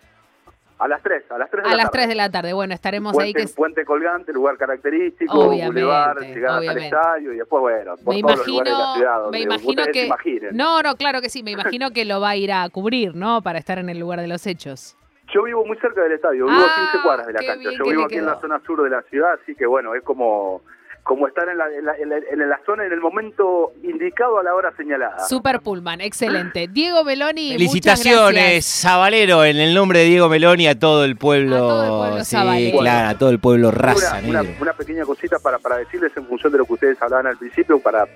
A 0.80 0.88
las 0.88 1.02
3, 1.02 1.30
a 1.30 1.36
las 1.36 1.50
3 1.50 1.62
de 1.62 1.68
a 1.68 1.72
la 1.72 1.82
las 1.82 1.90
3 1.90 2.08
de 2.08 2.14
la 2.14 2.30
tarde, 2.30 2.54
bueno, 2.54 2.72
estaremos 2.72 3.18
ahí. 3.18 3.34
Que... 3.34 3.46
Puente 3.48 3.84
colgante, 3.84 4.32
lugar 4.32 4.56
característico, 4.56 5.38
obviamente, 5.38 5.82
boulevard, 5.82 6.20
llegar 6.22 6.62
al 6.66 6.78
estadio 6.78 7.34
y 7.34 7.36
después, 7.36 7.60
bueno, 7.60 7.96
por 8.02 8.14
me 8.14 8.22
todos 8.22 8.34
imagino, 8.34 8.40
los 8.40 8.46
lugares 8.46 8.72
de 8.72 8.78
la 8.78 8.94
ciudad. 8.94 9.30
me 9.30 9.40
imagino 9.40 9.82
que... 9.92 10.52
No, 10.52 10.82
no, 10.82 10.94
claro 10.96 11.20
que 11.20 11.28
sí, 11.28 11.42
me 11.42 11.50
imagino 11.58 11.90
que 11.90 12.06
lo 12.06 12.18
va 12.22 12.30
a 12.30 12.36
ir 12.36 12.50
a 12.50 12.66
cubrir, 12.70 13.14
¿no? 13.14 13.42
Para 13.42 13.58
estar 13.58 13.78
en 13.78 13.90
el 13.90 13.98
lugar 13.98 14.20
de 14.20 14.28
los 14.28 14.46
hechos. 14.46 14.96
Yo 15.34 15.42
vivo 15.42 15.66
muy 15.66 15.76
cerca 15.76 16.02
del 16.02 16.12
estadio, 16.12 16.46
vivo 16.46 16.58
a 16.58 16.74
15 16.74 16.74
ah, 16.74 17.00
cuadras 17.02 17.26
de 17.26 17.32
la 17.34 17.40
cancha. 17.40 17.70
Yo 17.76 17.84
vivo 17.84 18.04
aquí 18.04 18.16
en 18.16 18.26
la 18.26 18.40
zona 18.40 18.58
sur 18.64 18.82
de 18.82 18.88
la 18.88 19.02
ciudad, 19.02 19.38
así 19.40 19.54
que 19.54 19.66
bueno, 19.66 19.94
es 19.94 20.02
como 20.02 20.62
como 21.10 21.26
estar 21.26 21.48
en 21.48 21.58
la, 21.58 21.66
en, 21.66 21.84
la, 21.84 21.96
en, 21.98 22.48
la, 22.48 22.60
zona 22.64 22.86
en 22.86 22.92
el 22.92 23.00
momento 23.00 23.72
indicado 23.82 24.38
a 24.38 24.44
la 24.44 24.54
hora 24.54 24.72
señalada. 24.76 25.18
Super 25.26 25.58
Pullman, 25.58 26.00
excelente. 26.00 26.68
Diego 26.72 27.02
Meloni, 27.02 27.50
felicitaciones, 27.50 28.64
Sabalero, 28.64 29.44
en 29.44 29.56
el 29.56 29.74
nombre 29.74 29.98
de 29.98 30.04
Diego 30.04 30.28
Meloni 30.28 30.68
a 30.68 30.78
todo 30.78 31.04
el 31.04 31.16
pueblo, 31.16 31.56
a 31.56 31.58
todo 31.58 31.82
el 31.82 32.10
pueblo 32.10 32.24
sí, 32.24 32.72
claro, 32.78 33.08
a 33.08 33.18
todo 33.18 33.30
el 33.30 33.40
pueblo 33.40 33.72
raza. 33.72 34.20
Una, 34.24 34.44
una, 34.60 34.72
pequeña 34.72 35.04
cosita 35.04 35.40
para, 35.40 35.58
para 35.58 35.78
decirles 35.78 36.12
en 36.16 36.26
función 36.26 36.52
de 36.52 36.58
lo 36.58 36.64
que 36.64 36.74
ustedes 36.74 37.02
hablaban 37.02 37.26
al 37.26 37.36
principio, 37.36 37.80
para, 37.80 38.06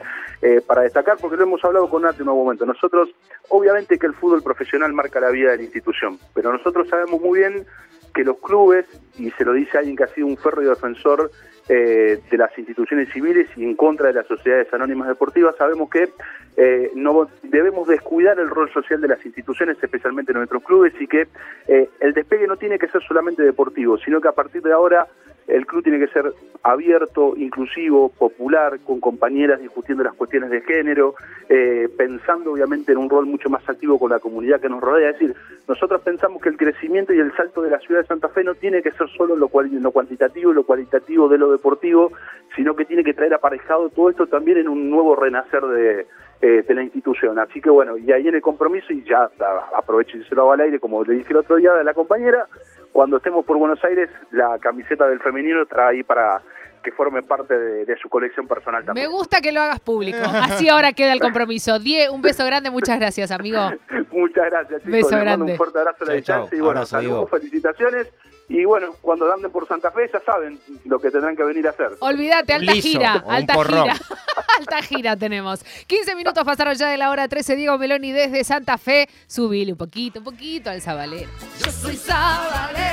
eh, 0.40 0.60
para 0.64 0.82
destacar, 0.82 1.16
porque 1.20 1.36
lo 1.36 1.42
hemos 1.42 1.64
hablado 1.64 1.90
con 1.90 2.02
Nati 2.02 2.22
en 2.22 2.28
un 2.28 2.38
momento. 2.38 2.64
Nosotros, 2.64 3.08
obviamente 3.48 3.98
que 3.98 4.06
el 4.06 4.14
fútbol 4.14 4.40
profesional 4.40 4.92
marca 4.92 5.18
la 5.18 5.30
vida 5.30 5.50
de 5.50 5.56
la 5.56 5.62
institución, 5.64 6.16
pero 6.32 6.52
nosotros 6.52 6.88
sabemos 6.88 7.20
muy 7.20 7.40
bien 7.40 7.66
que 8.14 8.24
los 8.24 8.38
clubes, 8.38 8.86
y 9.18 9.30
se 9.32 9.44
lo 9.44 9.52
dice 9.52 9.76
alguien 9.76 9.96
que 9.96 10.04
ha 10.04 10.08
sido 10.08 10.26
un 10.26 10.36
férreo 10.36 10.70
defensor 10.70 11.30
eh, 11.68 12.20
de 12.30 12.36
las 12.36 12.56
instituciones 12.58 13.10
civiles 13.12 13.48
y 13.56 13.64
en 13.64 13.74
contra 13.74 14.08
de 14.08 14.14
las 14.14 14.26
sociedades 14.26 14.72
anónimas 14.72 15.08
deportivas, 15.08 15.56
sabemos 15.56 15.90
que 15.90 16.10
eh, 16.56 16.90
no 16.94 17.28
debemos 17.42 17.88
descuidar 17.88 18.38
el 18.38 18.48
rol 18.48 18.70
social 18.72 19.00
de 19.00 19.08
las 19.08 19.24
instituciones, 19.26 19.76
especialmente 19.82 20.32
en 20.32 20.38
nuestros 20.38 20.62
clubes, 20.62 20.92
y 21.00 21.06
que 21.06 21.26
eh, 21.66 21.88
el 22.00 22.12
despegue 22.12 22.46
no 22.46 22.56
tiene 22.56 22.78
que 22.78 22.88
ser 22.88 23.02
solamente 23.02 23.42
deportivo, 23.42 23.98
sino 23.98 24.20
que 24.20 24.28
a 24.28 24.32
partir 24.32 24.62
de 24.62 24.72
ahora 24.72 25.06
el 25.46 25.66
club 25.66 25.82
tiene 25.82 25.98
que 25.98 26.12
ser 26.12 26.32
abierto, 26.62 27.34
inclusivo, 27.36 28.08
popular, 28.08 28.80
con 28.80 29.00
compañeras 29.00 29.60
discutiendo 29.60 30.02
las 30.02 30.14
cuestiones 30.14 30.50
de 30.50 30.62
género, 30.62 31.14
eh, 31.48 31.88
pensando 31.96 32.52
obviamente 32.52 32.92
en 32.92 32.98
un 32.98 33.10
rol 33.10 33.26
mucho 33.26 33.50
más 33.50 33.68
activo 33.68 33.98
con 33.98 34.10
la 34.10 34.18
comunidad 34.18 34.60
que 34.60 34.70
nos 34.70 34.80
rodea. 34.80 35.10
Es 35.10 35.18
decir, 35.18 35.36
nosotros 35.68 36.00
pensamos 36.00 36.40
que 36.40 36.48
el 36.48 36.56
crecimiento 36.56 37.12
y 37.12 37.18
el 37.18 37.34
salto 37.36 37.60
de 37.60 37.70
la 37.70 37.78
ciudad 37.80 38.00
de 38.00 38.06
Santa 38.06 38.28
Fe 38.30 38.44
no 38.44 38.54
tiene 38.54 38.82
que 38.82 38.92
ser 38.92 39.08
solo 39.10 39.36
lo, 39.36 39.48
cual, 39.48 39.70
lo 39.70 39.92
cuantitativo 39.92 40.52
y 40.52 40.54
lo 40.54 40.64
cualitativo 40.64 41.28
de 41.28 41.38
lo 41.38 41.52
deportivo, 41.52 42.12
sino 42.56 42.74
que 42.74 42.86
tiene 42.86 43.04
que 43.04 43.12
traer 43.12 43.34
aparejado 43.34 43.90
todo 43.90 44.08
esto 44.08 44.26
también 44.26 44.58
en 44.58 44.68
un 44.68 44.88
nuevo 44.88 45.14
renacer 45.16 45.62
de, 45.62 46.06
eh, 46.40 46.62
de 46.66 46.74
la 46.74 46.82
institución. 46.82 47.38
Así 47.38 47.60
que 47.60 47.70
bueno, 47.70 47.96
y 47.96 48.12
ahí 48.12 48.28
en 48.28 48.34
el 48.34 48.42
compromiso, 48.42 48.92
y 48.92 49.02
ya 49.04 49.30
aprovecho 49.76 50.18
y 50.18 50.24
se 50.24 50.34
lo 50.34 50.42
hago 50.42 50.52
al 50.52 50.60
aire, 50.60 50.78
como 50.78 51.02
le 51.02 51.14
dije 51.14 51.30
el 51.30 51.38
otro 51.38 51.56
día 51.56 51.72
de 51.72 51.84
la 51.84 51.94
compañera, 51.94 52.46
cuando 52.94 53.16
estemos 53.16 53.44
por 53.44 53.58
Buenos 53.58 53.82
Aires, 53.84 54.08
la 54.30 54.56
camiseta 54.60 55.08
del 55.08 55.18
femenino 55.18 55.62
estará 55.62 55.88
ahí 55.88 56.04
para 56.04 56.40
que 56.80 56.92
forme 56.92 57.24
parte 57.24 57.58
de, 57.58 57.96
su 58.00 58.08
colección 58.08 58.46
personal 58.46 58.84
también. 58.84 59.08
Me 59.08 59.12
gusta 59.12 59.40
que 59.40 59.50
lo 59.50 59.60
hagas 59.60 59.80
público. 59.80 60.18
Así 60.22 60.68
ahora 60.68 60.92
queda 60.92 61.12
el 61.12 61.18
compromiso. 61.18 61.80
Die, 61.80 62.08
un 62.08 62.22
beso 62.22 62.46
grande, 62.46 62.70
muchas 62.70 63.00
gracias, 63.00 63.32
amigo. 63.32 63.58
muchas 64.12 64.44
gracias, 64.48 64.80
chicos. 64.82 64.92
Beso 64.92 65.18
grande. 65.18 65.52
Un 65.52 65.58
fuerte 65.58 65.78
abrazo 65.80 66.04
a 66.04 66.06
la 66.06 66.14
distancia 66.14 66.56
y 66.56 66.60
bueno, 66.60 66.86
saludos, 66.86 67.30
felicitaciones. 67.30 68.12
Y 68.48 68.64
bueno, 68.64 68.94
cuando 69.00 69.32
anden 69.32 69.50
por 69.50 69.66
Santa 69.66 69.90
Fe 69.90 70.10
ya 70.12 70.20
saben 70.20 70.60
lo 70.84 70.98
que 70.98 71.10
tendrán 71.10 71.34
que 71.34 71.42
venir 71.44 71.66
a 71.66 71.70
hacer. 71.70 71.92
Olvídate, 72.00 72.52
alta 72.52 72.72
gira, 72.72 73.24
alta 73.26 73.54
gira. 73.64 73.96
alta 74.58 74.82
gira 74.82 75.16
tenemos. 75.16 75.64
15 75.86 76.14
minutos 76.14 76.44
pasaron 76.44 76.74
ya 76.74 76.88
de 76.88 76.98
la 76.98 77.10
hora 77.10 77.26
13. 77.26 77.56
Diego 77.56 77.78
Meloni 77.78 78.12
desde 78.12 78.44
Santa 78.44 78.76
Fe. 78.76 79.08
Subile 79.26 79.72
un 79.72 79.78
poquito, 79.78 80.18
un 80.18 80.24
poquito 80.24 80.70
al 80.70 80.82
Sabalero. 80.82 81.30
Yo 81.58 81.70
soy 81.70 81.96
Sabalero. 81.96 82.84